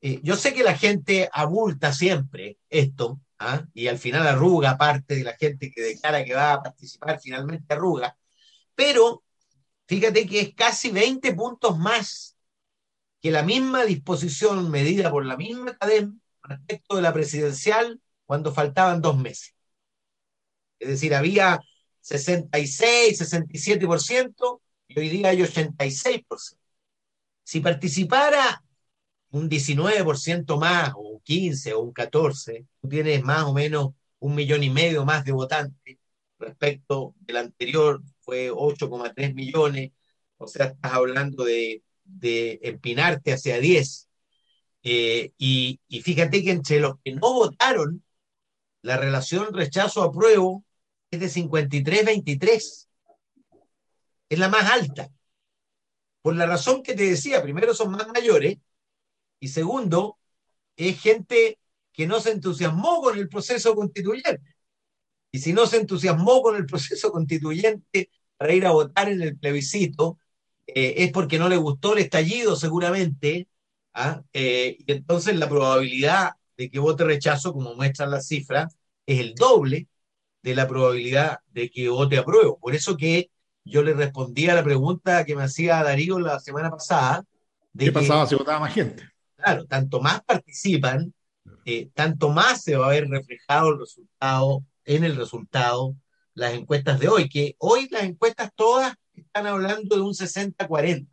Eh, 0.00 0.20
yo 0.22 0.36
sé 0.36 0.52
que 0.52 0.64
la 0.64 0.76
gente 0.76 1.28
abulta 1.32 1.92
siempre 1.92 2.58
esto, 2.68 3.20
¿ah? 3.38 3.64
y 3.74 3.86
al 3.86 3.98
final 3.98 4.26
arruga 4.26 4.76
parte 4.76 5.16
de 5.16 5.24
la 5.24 5.36
gente 5.36 5.70
que 5.70 5.80
declara 5.80 6.24
que 6.24 6.34
va 6.34 6.54
a 6.54 6.62
participar, 6.62 7.20
finalmente 7.20 7.72
arruga, 7.74 8.16
pero 8.74 9.22
fíjate 9.86 10.26
que 10.26 10.40
es 10.40 10.54
casi 10.54 10.90
20 10.90 11.34
puntos 11.34 11.78
más 11.78 12.31
que 13.22 13.30
la 13.30 13.42
misma 13.44 13.84
disposición 13.84 14.70
medida 14.70 15.10
por 15.10 15.24
la 15.24 15.36
misma 15.36 15.76
cadena 15.78 16.12
respecto 16.42 16.96
de 16.96 17.02
la 17.02 17.12
presidencial 17.12 18.00
cuando 18.26 18.52
faltaban 18.52 19.00
dos 19.00 19.16
meses. 19.16 19.54
Es 20.80 20.88
decir, 20.88 21.14
había 21.14 21.60
66, 22.00 23.16
67% 23.18 24.60
y 24.88 24.98
hoy 24.98 25.08
día 25.08 25.28
hay 25.28 25.42
86%. 25.42 26.56
si 27.44 27.60
participara 27.60 28.62
un 29.30 29.48
19% 29.48 30.58
más, 30.58 30.92
o 30.94 31.00
un 31.00 31.20
15, 31.20 31.74
o 31.74 31.80
un 31.80 31.92
14, 31.92 32.66
tú 32.80 32.88
tienes 32.88 33.22
más 33.22 33.44
o 33.44 33.54
menos 33.54 33.90
un 34.18 34.34
millón 34.34 34.62
y 34.62 34.70
medio 34.70 35.04
más 35.04 35.24
de 35.24 35.32
votantes 35.32 35.98
respecto 36.38 37.14
del 37.20 37.36
anterior, 37.38 38.02
fue 38.20 38.50
8,3 38.50 39.34
millones, 39.34 39.92
o 40.38 40.46
sea, 40.48 40.66
estás 40.66 40.92
hablando 40.92 41.44
de, 41.44 41.82
de 42.18 42.60
empinarte 42.62 43.32
hacia 43.32 43.58
10. 43.58 44.08
Eh, 44.84 45.32
y, 45.38 45.80
y, 45.88 46.02
fíjate 46.02 46.42
que 46.42 46.50
entre 46.50 46.80
los 46.80 46.96
que 47.04 47.12
no 47.12 47.32
votaron, 47.32 48.02
la 48.82 48.96
relación 48.96 49.52
rechazo-apruebo 49.52 50.64
es 51.10 51.20
de 51.20 51.28
53-23. 51.28 52.88
Es 54.28 54.38
la 54.38 54.48
más 54.48 54.70
alta. 54.70 55.10
Por 56.22 56.36
la 56.36 56.46
razón 56.46 56.82
que 56.82 56.94
te 56.94 57.04
decía, 57.04 57.42
primero 57.42 57.74
son 57.74 57.90
más 57.92 58.08
mayores 58.08 58.58
y 59.40 59.48
segundo, 59.48 60.18
es 60.76 61.00
gente 61.00 61.58
que 61.92 62.06
no 62.06 62.20
se 62.20 62.30
entusiasmó 62.30 63.02
con 63.02 63.18
el 63.18 63.28
proceso 63.28 63.74
constituyente. 63.74 64.40
Y 65.32 65.40
si 65.40 65.52
no 65.52 65.66
se 65.66 65.78
entusiasmó 65.78 66.42
con 66.42 66.56
el 66.56 66.66
proceso 66.66 67.10
constituyente 67.10 68.10
para 68.36 68.54
ir 68.54 68.66
a 68.66 68.70
votar 68.72 69.08
en 69.08 69.20
el 69.22 69.36
plebiscito, 69.36 70.18
eh, 70.66 70.94
es 70.98 71.12
porque 71.12 71.38
no 71.38 71.48
le 71.48 71.56
gustó 71.56 71.94
el 71.94 72.00
estallido 72.00 72.56
seguramente, 72.56 73.48
¿ah? 73.94 74.22
eh, 74.32 74.76
y 74.78 74.92
entonces 74.92 75.36
la 75.36 75.48
probabilidad 75.48 76.32
de 76.56 76.70
que 76.70 76.78
vote 76.78 77.04
rechazo, 77.04 77.52
como 77.52 77.74
muestran 77.74 78.10
las 78.10 78.26
cifras, 78.26 78.76
es 79.06 79.20
el 79.20 79.34
doble 79.34 79.88
de 80.42 80.54
la 80.54 80.68
probabilidad 80.68 81.38
de 81.50 81.70
que 81.70 81.88
vote 81.88 82.18
apruebo. 82.18 82.58
Por 82.58 82.74
eso 82.74 82.96
que 82.96 83.30
yo 83.64 83.82
le 83.82 83.94
respondí 83.94 84.48
a 84.48 84.54
la 84.54 84.64
pregunta 84.64 85.24
que 85.24 85.36
me 85.36 85.44
hacía 85.44 85.82
Darío 85.82 86.18
la 86.18 86.40
semana 86.40 86.70
pasada. 86.70 87.24
De 87.72 87.86
¿Qué 87.86 87.92
pasaba 87.92 88.26
si 88.26 88.34
votaba 88.34 88.60
más 88.60 88.74
gente? 88.74 89.08
Claro, 89.36 89.66
tanto 89.66 90.00
más 90.00 90.22
participan, 90.22 91.12
eh, 91.64 91.88
tanto 91.94 92.30
más 92.30 92.62
se 92.62 92.76
va 92.76 92.86
a 92.86 92.90
ver 92.90 93.08
reflejado 93.08 93.70
el 93.70 93.78
resultado, 93.80 94.64
en 94.84 95.04
el 95.04 95.16
resultado, 95.16 95.96
las 96.34 96.54
encuestas 96.54 96.98
de 96.98 97.08
hoy, 97.08 97.28
que 97.28 97.54
hoy 97.58 97.88
las 97.90 98.04
encuestas 98.04 98.50
todas 98.54 98.94
están 99.14 99.46
hablando 99.46 99.96
de 99.96 100.02
un 100.02 100.14
60-40. 100.14 101.06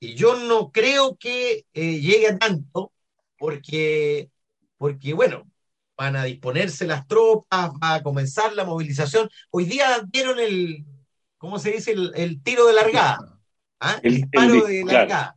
Y 0.00 0.14
yo 0.14 0.36
no 0.36 0.70
creo 0.72 1.16
que 1.16 1.66
eh, 1.74 2.00
llegue 2.00 2.28
a 2.28 2.38
tanto, 2.38 2.92
porque, 3.38 4.30
porque, 4.78 5.12
bueno, 5.12 5.46
van 5.96 6.16
a 6.16 6.24
disponerse 6.24 6.86
las 6.86 7.06
tropas, 7.06 7.70
va 7.82 7.96
a 7.96 8.02
comenzar 8.02 8.54
la 8.54 8.64
movilización. 8.64 9.28
Hoy 9.50 9.66
día 9.66 10.02
dieron 10.10 10.38
el, 10.38 10.86
¿cómo 11.36 11.58
se 11.58 11.72
dice? 11.72 11.92
El, 11.92 12.42
tiro 12.42 12.66
de 12.66 12.72
largada. 12.72 13.38
¿ah? 13.80 14.00
El, 14.02 14.16
disparo 14.16 14.64
de 14.64 14.84
largada. 14.84 15.36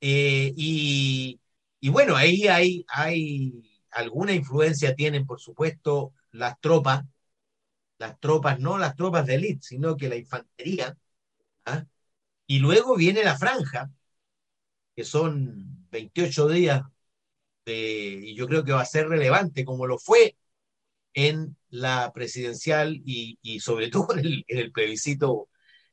Eh, 0.00 0.54
y, 0.56 1.38
y, 1.80 1.88
bueno, 1.90 2.16
ahí 2.16 2.48
hay, 2.48 2.86
hay 2.88 3.52
alguna 3.90 4.32
influencia 4.32 4.94
tienen, 4.94 5.26
por 5.26 5.40
supuesto, 5.40 6.12
las 6.30 6.58
tropas, 6.60 7.04
las 8.02 8.18
tropas, 8.20 8.58
no 8.60 8.78
las 8.78 8.96
tropas 8.96 9.26
de 9.26 9.36
élite, 9.36 9.62
sino 9.62 9.96
que 9.96 10.08
la 10.08 10.16
infantería. 10.16 10.96
¿ah? 11.66 11.86
Y 12.46 12.58
luego 12.60 12.96
viene 12.96 13.24
la 13.24 13.38
franja, 13.38 13.90
que 14.94 15.04
son 15.04 15.86
28 15.90 16.48
días 16.48 16.82
y 17.64 18.34
yo 18.34 18.46
creo 18.48 18.64
que 18.64 18.72
va 18.72 18.82
a 18.82 18.84
ser 18.86 19.08
relevante, 19.08 19.64
como 19.64 19.86
lo 19.86 19.98
fue 19.98 20.36
en 21.14 21.56
la 21.70 22.12
presidencial 22.14 23.00
y, 23.04 23.60
sobre 23.60 23.88
todo 23.90 24.16
en 24.16 24.44
el, 24.48 24.72
plebiscito 24.72 25.48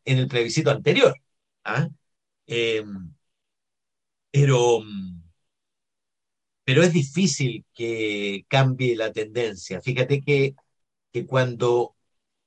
en 0.06 0.20
el 0.20 0.70
anterior. 0.70 1.16
¿ah? 1.64 1.90
Eh, 2.48 2.84
pero, 4.32 4.82
pero 6.64 6.84
es 6.84 6.94
difícil 6.94 7.66
que 7.74 8.46
cambie 8.48 8.96
la 8.96 9.12
tendencia. 9.12 9.82
Fíjate 9.82 10.22
que, 10.22 10.56
que 11.12 11.26
cuando, 11.26 11.96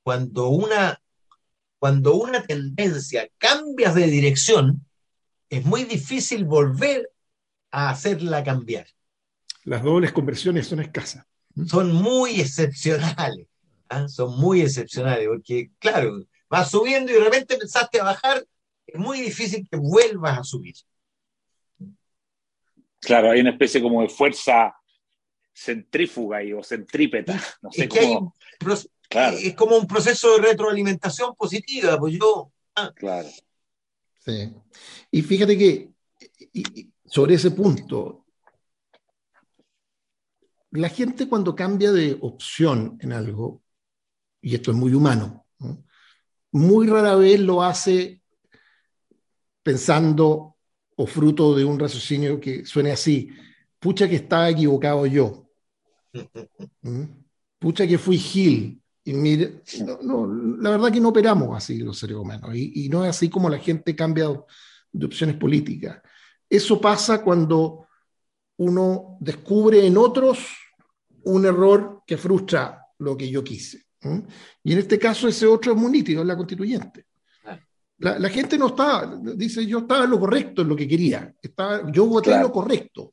cuando, 0.02 0.48
una, 0.48 1.00
cuando 1.78 2.14
una 2.14 2.42
tendencia 2.44 3.28
cambia 3.38 3.92
de 3.92 4.06
dirección, 4.06 4.86
es 5.48 5.64
muy 5.64 5.84
difícil 5.84 6.44
volver 6.44 7.10
a 7.70 7.90
hacerla 7.90 8.42
cambiar 8.44 8.86
las 9.64 9.82
dobles 9.82 10.12
conversiones 10.12 10.66
son 10.66 10.80
escasas. 10.80 11.24
Son 11.66 11.92
muy 11.92 12.40
excepcionales, 12.40 13.46
¿ah? 13.88 14.08
son 14.08 14.40
muy 14.40 14.62
excepcionales, 14.62 15.28
porque 15.28 15.70
claro, 15.78 16.24
vas 16.48 16.70
subiendo 16.70 17.12
y 17.12 17.14
de 17.14 17.24
repente 17.24 17.58
pensaste 17.58 18.00
a 18.00 18.04
bajar, 18.04 18.44
es 18.86 18.98
muy 18.98 19.20
difícil 19.20 19.66
que 19.70 19.76
vuelvas 19.76 20.38
a 20.38 20.44
subir. 20.44 20.74
Claro, 23.00 23.30
hay 23.30 23.40
una 23.40 23.50
especie 23.50 23.82
como 23.82 24.02
de 24.02 24.08
fuerza 24.08 24.74
centrífuga 25.54 26.38
o 26.56 26.62
centrípeta. 26.62 27.38
No 27.60 27.70
sé 27.70 27.88
cómo... 27.88 28.34
Es 29.14 29.54
como 29.54 29.76
un 29.76 29.86
proceso 29.86 30.36
de 30.36 30.42
retroalimentación 30.42 31.34
positiva, 31.34 31.98
pues 31.98 32.14
yo... 32.18 32.50
Ah. 32.74 32.92
Claro. 32.94 33.28
Sí. 34.24 34.52
Y 35.10 35.22
fíjate 35.22 35.58
que 35.58 35.90
sobre 37.04 37.34
ese 37.34 37.50
punto, 37.50 38.24
la 40.70 40.88
gente 40.88 41.28
cuando 41.28 41.54
cambia 41.54 41.92
de 41.92 42.16
opción 42.20 42.96
en 43.00 43.12
algo, 43.12 43.62
y 44.40 44.54
esto 44.54 44.70
es 44.70 44.76
muy 44.76 44.94
humano, 44.94 45.46
muy 46.52 46.86
rara 46.86 47.16
vez 47.16 47.40
lo 47.40 47.62
hace 47.62 48.22
pensando 49.62 50.56
o 50.96 51.06
fruto 51.06 51.54
de 51.54 51.64
un 51.64 51.78
raciocinio 51.78 52.40
que 52.40 52.64
suene 52.64 52.92
así, 52.92 53.30
pucha 53.78 54.08
que 54.08 54.16
estaba 54.16 54.48
equivocado 54.48 55.06
yo, 55.06 55.48
¿Mm? 56.82 57.04
pucha 57.58 57.86
que 57.86 57.98
fui 57.98 58.18
Gil. 58.18 58.81
Y 59.04 59.12
mire, 59.14 59.62
no, 60.02 60.26
la 60.60 60.70
verdad 60.70 60.92
que 60.92 61.00
no 61.00 61.08
operamos 61.08 61.56
así 61.56 61.78
los 61.78 61.98
seres 61.98 62.16
humanos, 62.16 62.54
y, 62.54 62.84
y 62.84 62.88
no 62.88 63.04
es 63.04 63.10
así 63.10 63.28
como 63.28 63.50
la 63.50 63.58
gente 63.58 63.96
cambia 63.96 64.28
de 64.92 65.06
opciones 65.06 65.36
políticas. 65.36 66.00
Eso 66.48 66.80
pasa 66.80 67.22
cuando 67.22 67.88
uno 68.58 69.16
descubre 69.20 69.84
en 69.84 69.96
otros 69.96 70.38
un 71.24 71.46
error 71.46 72.02
que 72.06 72.16
frustra 72.16 72.86
lo 72.98 73.16
que 73.16 73.30
yo 73.30 73.42
quise. 73.42 73.82
Y 74.64 74.72
en 74.72 74.78
este 74.78 74.98
caso 74.98 75.28
ese 75.28 75.46
otro 75.46 75.72
es 75.72 75.78
muy 75.78 75.90
nítido, 75.90 76.22
es 76.22 76.26
la 76.26 76.36
constituyente. 76.36 77.06
La, 77.98 78.28
gente 78.28 78.58
no 78.58 78.68
está, 78.68 79.16
dice, 79.36 79.64
yo 79.64 79.80
estaba 79.80 80.04
en 80.04 80.10
lo 80.10 80.18
correcto 80.18 80.62
en 80.62 80.68
lo 80.68 80.74
que 80.74 80.88
quería, 80.88 81.32
estaba, 81.40 81.88
yo 81.92 82.06
voté 82.06 82.36
lo 82.36 82.50
correcto, 82.50 83.12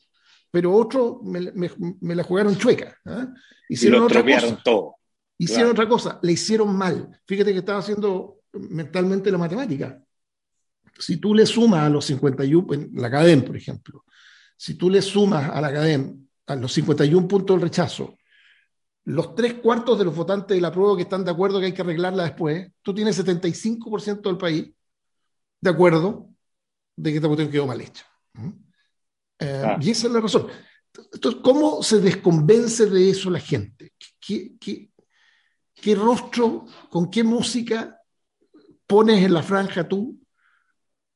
pero 0.49 0.73
otros 0.73 1.17
me, 1.21 2.15
la 2.15 2.23
jugaron 2.23 2.58
chueca. 2.58 2.97
¿ah? 3.06 3.28
Hicieron 3.67 4.02
otra 4.02 4.23
cosa. 4.23 4.60
todo. 4.63 4.95
Hicieron 5.41 5.71
otra 5.71 5.88
cosa, 5.88 6.19
le 6.21 6.34
hicieron 6.34 6.75
mal. 6.75 7.19
Fíjate 7.25 7.54
que 7.54 7.60
estaba 7.60 7.80
haciendo 7.80 8.41
mentalmente 8.54 9.32
la 9.32 9.38
matemática. 9.38 10.04
Si 10.97 11.17
tú 11.17 11.34
le 11.34 11.45
sumas 11.45 11.86
a 11.86 11.89
los 11.89 12.06
51, 12.06 12.73
en 12.73 12.91
la 12.95 13.10
cadena, 13.10 13.45
por 13.45 13.56
ejemplo, 13.56 14.04
si 14.58 14.75
tú 14.75 14.89
le 14.89 15.02
sumas 15.02 15.49
a 15.49 15.62
la 15.62 15.71
cadena 15.71 16.13
a 16.47 16.56
los 16.56 16.73
51 16.73 17.25
puntos 17.25 17.56
del 17.56 17.62
rechazo, 17.62 18.17
los 19.06 19.34
tres 19.34 19.56
cuartos 19.56 19.97
de 19.97 20.06
los 20.06 20.15
votantes 20.15 20.56
de 20.56 20.62
la 20.62 20.73
prueba 20.73 20.97
que 20.97 21.04
están 21.04 21.23
de 21.23 21.32
acuerdo 21.32 21.60
que 21.60 21.67
hay 21.67 21.73
que 21.73 21.84
arreglarla 21.84 22.23
después, 22.23 22.69
tú 22.82 22.93
tienes 22.93 23.17
75% 23.17 24.21
del 24.21 24.38
país 24.38 24.73
de 25.62 25.69
acuerdo 25.69 26.30
de 26.97 27.12
que 27.12 27.15
esta 27.15 27.28
cuestión 27.30 27.49
quedó 27.49 27.65
mal 27.65 27.80
hecha. 27.80 28.06
Eh, 29.39 29.63
ah. 29.65 29.78
Y 29.80 29.91
esa 29.91 30.08
es 30.08 30.13
la 30.13 30.19
razón. 30.19 30.47
Entonces, 31.13 31.39
¿cómo 31.41 31.82
se 31.82 32.02
desconvence 32.02 32.88
de 32.88 33.10
eso 33.10 33.30
la 33.30 33.39
gente? 33.39 33.93
¿Qué, 34.19 34.58
qué, 34.60 34.88
qué 35.81 35.95
rostro, 35.95 36.65
con 36.89 37.09
qué 37.09 37.23
música 37.23 38.01
pones 38.87 39.23
en 39.23 39.33
la 39.33 39.43
franja 39.43 39.87
tú 39.87 40.19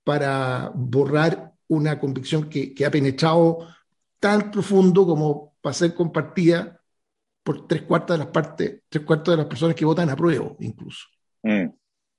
para 0.03 0.71
borrar 0.75 1.53
una 1.67 1.99
convicción 1.99 2.49
que, 2.49 2.73
que 2.73 2.85
ha 2.85 2.91
penetrado 2.91 3.67
tan 4.19 4.51
profundo 4.51 5.05
como 5.05 5.55
para 5.61 5.73
ser 5.73 5.93
compartida 5.93 6.79
por 7.43 7.67
tres 7.67 7.81
cuartas 7.83 8.17
de 8.17 8.23
las 8.23 8.33
partes, 8.33 8.81
tres 8.87 9.05
cuartos 9.05 9.33
de 9.33 9.37
las 9.37 9.47
personas 9.47 9.75
que 9.75 9.85
votan 9.85 10.09
a 10.09 10.15
prueba, 10.15 10.55
incluso. 10.59 11.07
Mm, 11.41 11.65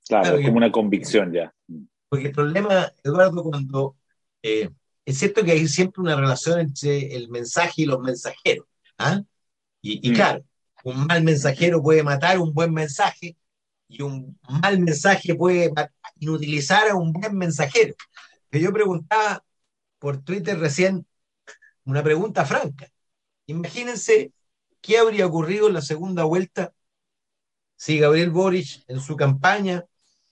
claro, 0.07 0.41
como 0.41 0.57
una 0.57 0.71
convicción 0.71 1.31
ya. 1.33 1.53
Porque 2.09 2.27
el 2.27 2.33
problema, 2.33 2.91
Eduardo, 3.03 3.43
cuando 3.43 3.95
eh, 4.43 4.69
es 5.03 5.17
cierto 5.17 5.43
que 5.43 5.51
hay 5.51 5.67
siempre 5.67 6.01
una 6.01 6.15
relación 6.15 6.59
entre 6.59 7.15
el 7.15 7.29
mensaje 7.29 7.83
y 7.83 7.85
los 7.85 7.99
mensajeros. 7.99 8.67
¿ah? 8.97 9.21
Y, 9.81 10.07
y 10.07 10.11
mm. 10.11 10.15
claro, 10.15 10.43
un 10.85 11.07
mal 11.07 11.23
mensajero 11.23 11.81
puede 11.81 12.03
matar 12.03 12.37
un 12.39 12.53
buen 12.53 12.71
mensaje 12.71 13.35
y 13.87 14.03
un 14.03 14.39
mal 14.61 14.79
mensaje 14.79 15.33
puede 15.33 15.71
inutilizar 16.19 16.89
a 16.89 16.95
un 16.95 17.11
buen 17.11 17.35
mensajero. 17.35 17.95
Que 18.51 18.61
yo 18.61 18.71
preguntaba 18.71 19.43
por 19.97 20.21
Twitter 20.21 20.59
recién 20.59 21.07
una 21.85 22.03
pregunta 22.03 22.45
franca. 22.45 22.87
Imagínense 23.47 24.31
qué 24.79 24.99
habría 24.99 25.25
ocurrido 25.25 25.67
en 25.67 25.73
la 25.73 25.81
segunda 25.81 26.23
vuelta 26.23 26.71
si 27.75 27.97
Gabriel 27.97 28.29
Boric 28.29 28.83
en 28.87 28.99
su 29.01 29.15
campaña 29.15 29.85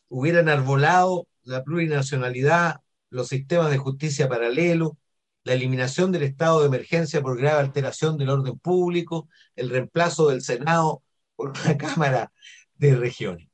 hubiera 0.08 0.42
enarbolado 0.42 1.28
la 1.42 1.64
plurinacionalidad, 1.64 2.82
los 3.10 3.28
sistemas 3.30 3.72
de 3.72 3.80
justicia 3.80 4.30
paralelo, 4.30 4.98
la 5.44 5.54
eliminación 5.54 6.12
del 6.12 6.24
estado 6.24 6.62
de 6.62 6.68
emergencia 6.68 7.22
por 7.22 7.38
grave 7.38 7.60
alteración 7.60 8.18
del 8.18 8.30
orden 8.30 8.58
público, 8.60 9.30
el 9.56 9.70
reemplazo 9.70 10.30
del 10.30 10.42
Senado 10.42 11.04
por 11.36 11.50
una 11.50 11.78
Cámara 11.78 12.32
de 12.76 12.96
Regiones. 12.96 13.50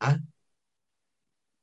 ¿Ah? 0.00 0.18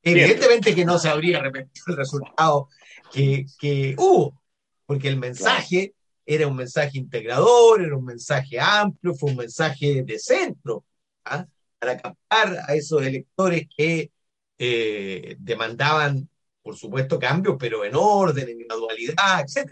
Evidentemente 0.04 0.74
que 0.74 0.86
no 0.86 1.00
se 1.00 1.10
habría 1.10 1.42
repetido 1.42 1.86
el 1.88 1.98
resultado 1.98 2.70
que, 3.12 3.46
que 3.60 3.96
hubo, 3.98 4.42
porque 4.86 5.10
el 5.10 5.18
mensaje 5.18 5.96
era 6.26 6.48
un 6.48 6.56
mensaje 6.56 6.98
integrador, 6.98 7.82
era 7.82 7.96
un 7.96 8.06
mensaje 8.06 8.60
amplio, 8.60 9.16
fue 9.16 9.32
un 9.32 9.38
mensaje 9.38 10.04
de 10.04 10.20
centro, 10.20 10.86
¿ah? 11.26 11.46
para 11.80 11.98
captar 11.98 12.58
a 12.68 12.76
esos 12.76 13.02
electores 13.06 13.68
que 13.76 14.12
eh, 14.60 15.36
demandaban, 15.40 16.30
por 16.68 16.76
supuesto, 16.76 17.18
cambios, 17.18 17.56
pero 17.58 17.86
en 17.86 17.96
orden, 17.96 18.50
en 18.50 18.60
gradualidad, 18.68 19.40
etc. 19.40 19.72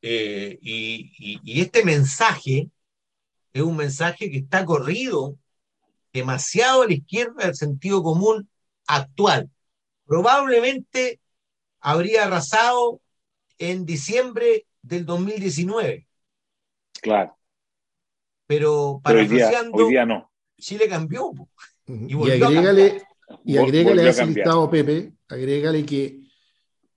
Eh, 0.00 0.58
y, 0.62 1.12
y, 1.44 1.60
este 1.60 1.84
mensaje 1.84 2.70
es 3.52 3.60
un 3.60 3.76
mensaje 3.76 4.30
que 4.30 4.38
está 4.38 4.64
corrido 4.64 5.36
demasiado 6.14 6.80
a 6.80 6.86
la 6.86 6.94
izquierda 6.94 7.44
del 7.44 7.54
sentido 7.54 8.02
común 8.02 8.48
actual. 8.86 9.50
Probablemente 10.06 11.20
habría 11.80 12.24
arrasado 12.24 13.02
en 13.58 13.84
diciembre 13.84 14.64
del 14.80 15.04
2019. 15.04 16.06
Claro. 17.02 17.36
Pero 18.46 19.02
para 19.04 19.18
hoy, 19.18 19.26
día, 19.26 19.50
hoy 19.70 19.90
día 19.90 20.06
no. 20.06 20.32
Chile 20.56 20.88
cambió. 20.88 21.34
Y, 21.86 22.16
y 22.16 22.30
agrégale, 22.42 23.02
y 23.44 23.58
agrégale 23.58 24.00
a 24.00 24.08
ese 24.08 24.24
listado, 24.24 24.70
Pepe, 24.70 25.12
agrégale 25.28 25.84
que, 25.84 26.22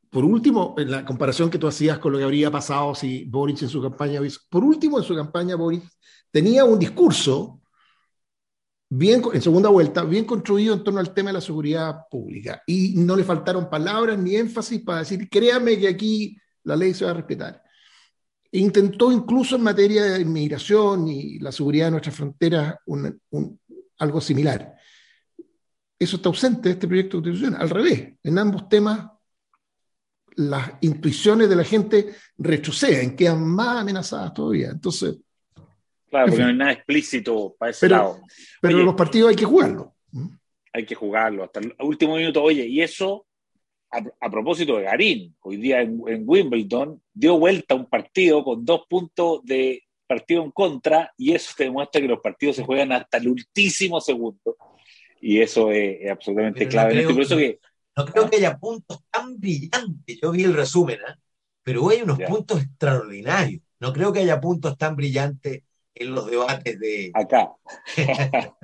por 0.10 0.24
último, 0.24 0.76
en 0.78 0.92
la 0.92 1.06
comparación 1.06 1.50
que 1.50 1.58
tú 1.58 1.68
hacías 1.68 2.00
con 2.00 2.12
lo 2.12 2.18
que 2.18 2.24
habría 2.24 2.52
pasado 2.52 2.96
si 2.96 3.26
Boris 3.26 3.62
en 3.64 3.70
su 3.70 3.82
campaña, 3.82 4.20
por 4.50 4.64
último, 4.64 4.98
en 4.98 5.04
su 5.04 5.16
campaña, 5.16 5.56
Boris 5.56 5.84
tenía 6.32 6.66
un 6.66 6.80
discurso 6.80 7.62
bien, 8.90 9.22
en 9.34 9.42
segunda 9.42 9.70
vuelta, 9.70 10.04
bien 10.04 10.26
construido 10.26 10.74
en 10.74 10.84
torno 10.84 11.00
al 11.00 11.14
tema 11.14 11.30
de 11.30 11.34
la 11.34 11.42
seguridad 11.42 12.08
pública. 12.10 12.64
Y 12.66 12.96
no 12.96 13.16
le 13.16 13.24
faltaron 13.24 13.70
palabras 13.70 14.18
ni 14.18 14.36
énfasis 14.36 14.82
para 14.82 15.00
decir, 15.00 15.30
créame 15.30 15.78
que 15.78 15.88
aquí 15.88 16.38
la 16.64 16.76
ley 16.76 16.94
se 16.94 17.06
va 17.06 17.12
a 17.12 17.16
respetar. 17.16 17.64
Intentó 18.52 19.12
incluso 19.12 19.56
en 19.56 19.62
materia 19.62 20.04
de 20.04 20.22
inmigración 20.22 21.08
y 21.08 21.38
la 21.38 21.52
seguridad 21.52 21.86
de 21.86 21.92
nuestras 21.92 22.16
fronteras 22.16 22.76
algo 24.00 24.22
similar. 24.22 24.76
Eso 26.00 26.16
está 26.16 26.30
ausente 26.30 26.70
de 26.70 26.74
este 26.74 26.88
proyecto 26.88 27.18
de 27.18 27.24
constitución. 27.24 27.62
Al 27.62 27.70
revés, 27.70 28.14
en 28.24 28.40
ambos 28.40 28.70
temas 28.70 29.12
las 30.36 30.72
intuiciones 30.82 31.50
de 31.50 31.56
la 31.56 31.66
gente 31.66 32.16
retroceden, 32.38 33.16
quedan 33.16 33.46
más 33.46 33.82
amenazadas 33.82 34.34
todavía. 34.34 34.70
Entonces, 34.70 35.18
Claro, 36.10 36.28
porque 36.28 36.42
no 36.42 36.50
hay 36.50 36.56
nada 36.56 36.72
explícito 36.72 37.56
para 37.58 37.72
ese 37.72 37.88
lado. 37.88 38.22
Pero 38.62 38.80
los 38.80 38.96
partidos 38.96 39.30
hay 39.30 39.36
que 39.36 39.46
jugarlo. 39.46 39.94
Hay 40.74 40.86
que 40.86 40.96
jugarlo 40.96 41.44
hasta 41.44 41.60
el 41.60 41.76
último 41.80 42.16
minuto. 42.16 42.44
Oye, 42.44 42.66
y 42.66 42.82
eso, 42.82 43.28
a, 43.92 44.30
propósito 44.30 44.78
de 44.78 44.84
Garín, 44.84 45.36
hoy 45.42 45.58
día 45.58 45.82
en, 45.82 46.00
Wimbledon, 46.26 47.02
dio 47.14 47.38
vuelta 47.38 47.76
un 47.76 47.86
partido 47.86 48.44
con 48.44 48.66
dos 48.66 48.82
puntos 48.90 49.44
de 49.44 49.84
partido 50.08 50.44
en 50.44 50.52
contra, 50.52 51.14
y 51.18 51.34
eso 51.34 51.54
te 51.56 51.66
demuestra 51.66 52.02
que 52.02 52.08
los 52.08 52.20
partidos 52.20 52.56
se 52.56 52.64
juegan 52.64 52.92
hasta 52.92 53.20
el 53.20 53.28
último 53.28 54.02
segundo. 54.02 54.58
Y 55.22 55.42
eso 55.42 55.72
es, 55.72 56.10
absolutamente 56.10 56.68
clave. 56.68 57.04
No 57.04 57.14
creo, 57.14 57.38
que, 57.38 57.60
no 57.96 58.06
creo 58.06 58.30
que 58.30 58.38
haya 58.38 58.58
puntos 58.58 59.00
tan 59.12 59.40
brillantes. 59.40 60.20
Yo 60.22 60.32
vi 60.32 60.44
el 60.44 60.54
resumen, 60.54 60.98
¿eh? 60.98 61.16
pero 61.64 61.90
hay 61.90 62.02
unos 62.02 62.20
puntos 62.20 62.62
extraordinarios. 62.62 63.62
No 63.80 63.94
creo 63.94 64.12
que 64.12 64.20
haya 64.20 64.40
puntos 64.40 64.78
tan 64.78 64.96
brillantes 64.96 65.64
en 65.94 66.16
los 66.16 66.30
debates 66.30 66.80
de... 66.80 67.12
Acá. 67.14 67.52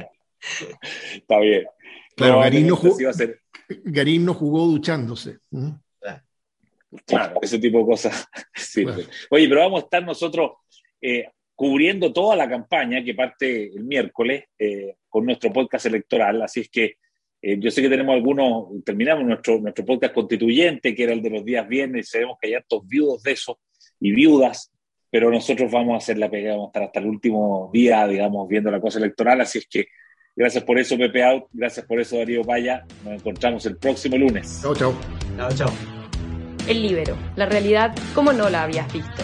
Está 1.13 1.39
bien. 1.39 1.65
Claro, 2.15 2.39
Garín, 2.39 2.67
no 2.67 2.75
jugó, 2.75 2.97
Garín 3.83 4.25
no 4.25 4.33
jugó 4.33 4.65
duchándose. 4.65 5.39
Claro, 7.05 7.39
ese 7.41 7.59
tipo 7.59 7.79
de 7.79 7.85
cosas. 7.85 8.27
Oye, 9.29 9.49
pero 9.49 9.61
vamos 9.61 9.81
a 9.81 9.83
estar 9.85 10.03
nosotros 10.03 10.51
eh, 11.01 11.29
cubriendo 11.55 12.11
toda 12.11 12.35
la 12.35 12.49
campaña 12.49 13.03
que 13.03 13.13
parte 13.13 13.67
el 13.67 13.83
miércoles 13.85 14.45
eh, 14.59 14.95
con 15.07 15.25
nuestro 15.25 15.51
podcast 15.51 15.85
electoral. 15.85 16.41
Así 16.41 16.61
es 16.61 16.69
que 16.69 16.95
eh, 17.41 17.57
yo 17.59 17.71
sé 17.71 17.81
que 17.81 17.89
tenemos 17.89 18.13
algunos, 18.15 18.83
terminamos 18.83 19.25
nuestro, 19.25 19.59
nuestro 19.59 19.85
podcast 19.85 20.13
constituyente, 20.13 20.93
que 20.93 21.03
era 21.03 21.13
el 21.13 21.21
de 21.21 21.29
los 21.29 21.45
días 21.45 21.67
viernes, 21.67 22.07
y 22.07 22.11
sabemos 22.11 22.37
que 22.39 22.47
hay 22.47 22.53
hartos 22.55 22.85
viudos 22.87 23.23
de 23.23 23.31
eso 23.31 23.59
y 23.99 24.11
viudas 24.11 24.71
pero 25.15 25.31
nosotros 25.31 25.71
vamos 25.71 25.93
a 25.93 25.97
hacer 25.99 26.17
la 26.17 26.29
pega, 26.29 26.51
vamos 26.51 26.65
a 26.65 26.69
estar 26.71 26.83
hasta 26.83 26.99
el 26.99 27.05
último 27.05 27.69
día, 27.71 28.05
digamos, 28.05 28.49
viendo 28.49 28.69
la 28.69 28.81
cosa 28.81 28.99
electoral, 28.99 29.39
así 29.39 29.59
es 29.59 29.67
que 29.67 29.87
gracias 30.35 30.65
por 30.65 30.77
eso, 30.77 30.97
Pepe 30.97 31.23
Out, 31.23 31.45
gracias 31.53 31.85
por 31.85 32.01
eso, 32.01 32.17
Darío 32.17 32.43
Paya, 32.43 32.83
nos 33.05 33.13
encontramos 33.13 33.65
el 33.65 33.77
próximo 33.77 34.17
lunes. 34.17 34.59
Chao, 34.61 34.75
chao. 34.75 34.93
Chao, 35.37 35.51
chao. 35.53 35.73
El 36.67 36.81
Libero, 36.81 37.17
la 37.37 37.45
realidad 37.45 37.95
como 38.13 38.33
no 38.33 38.49
la 38.49 38.63
habías 38.63 38.91
visto. 38.91 39.23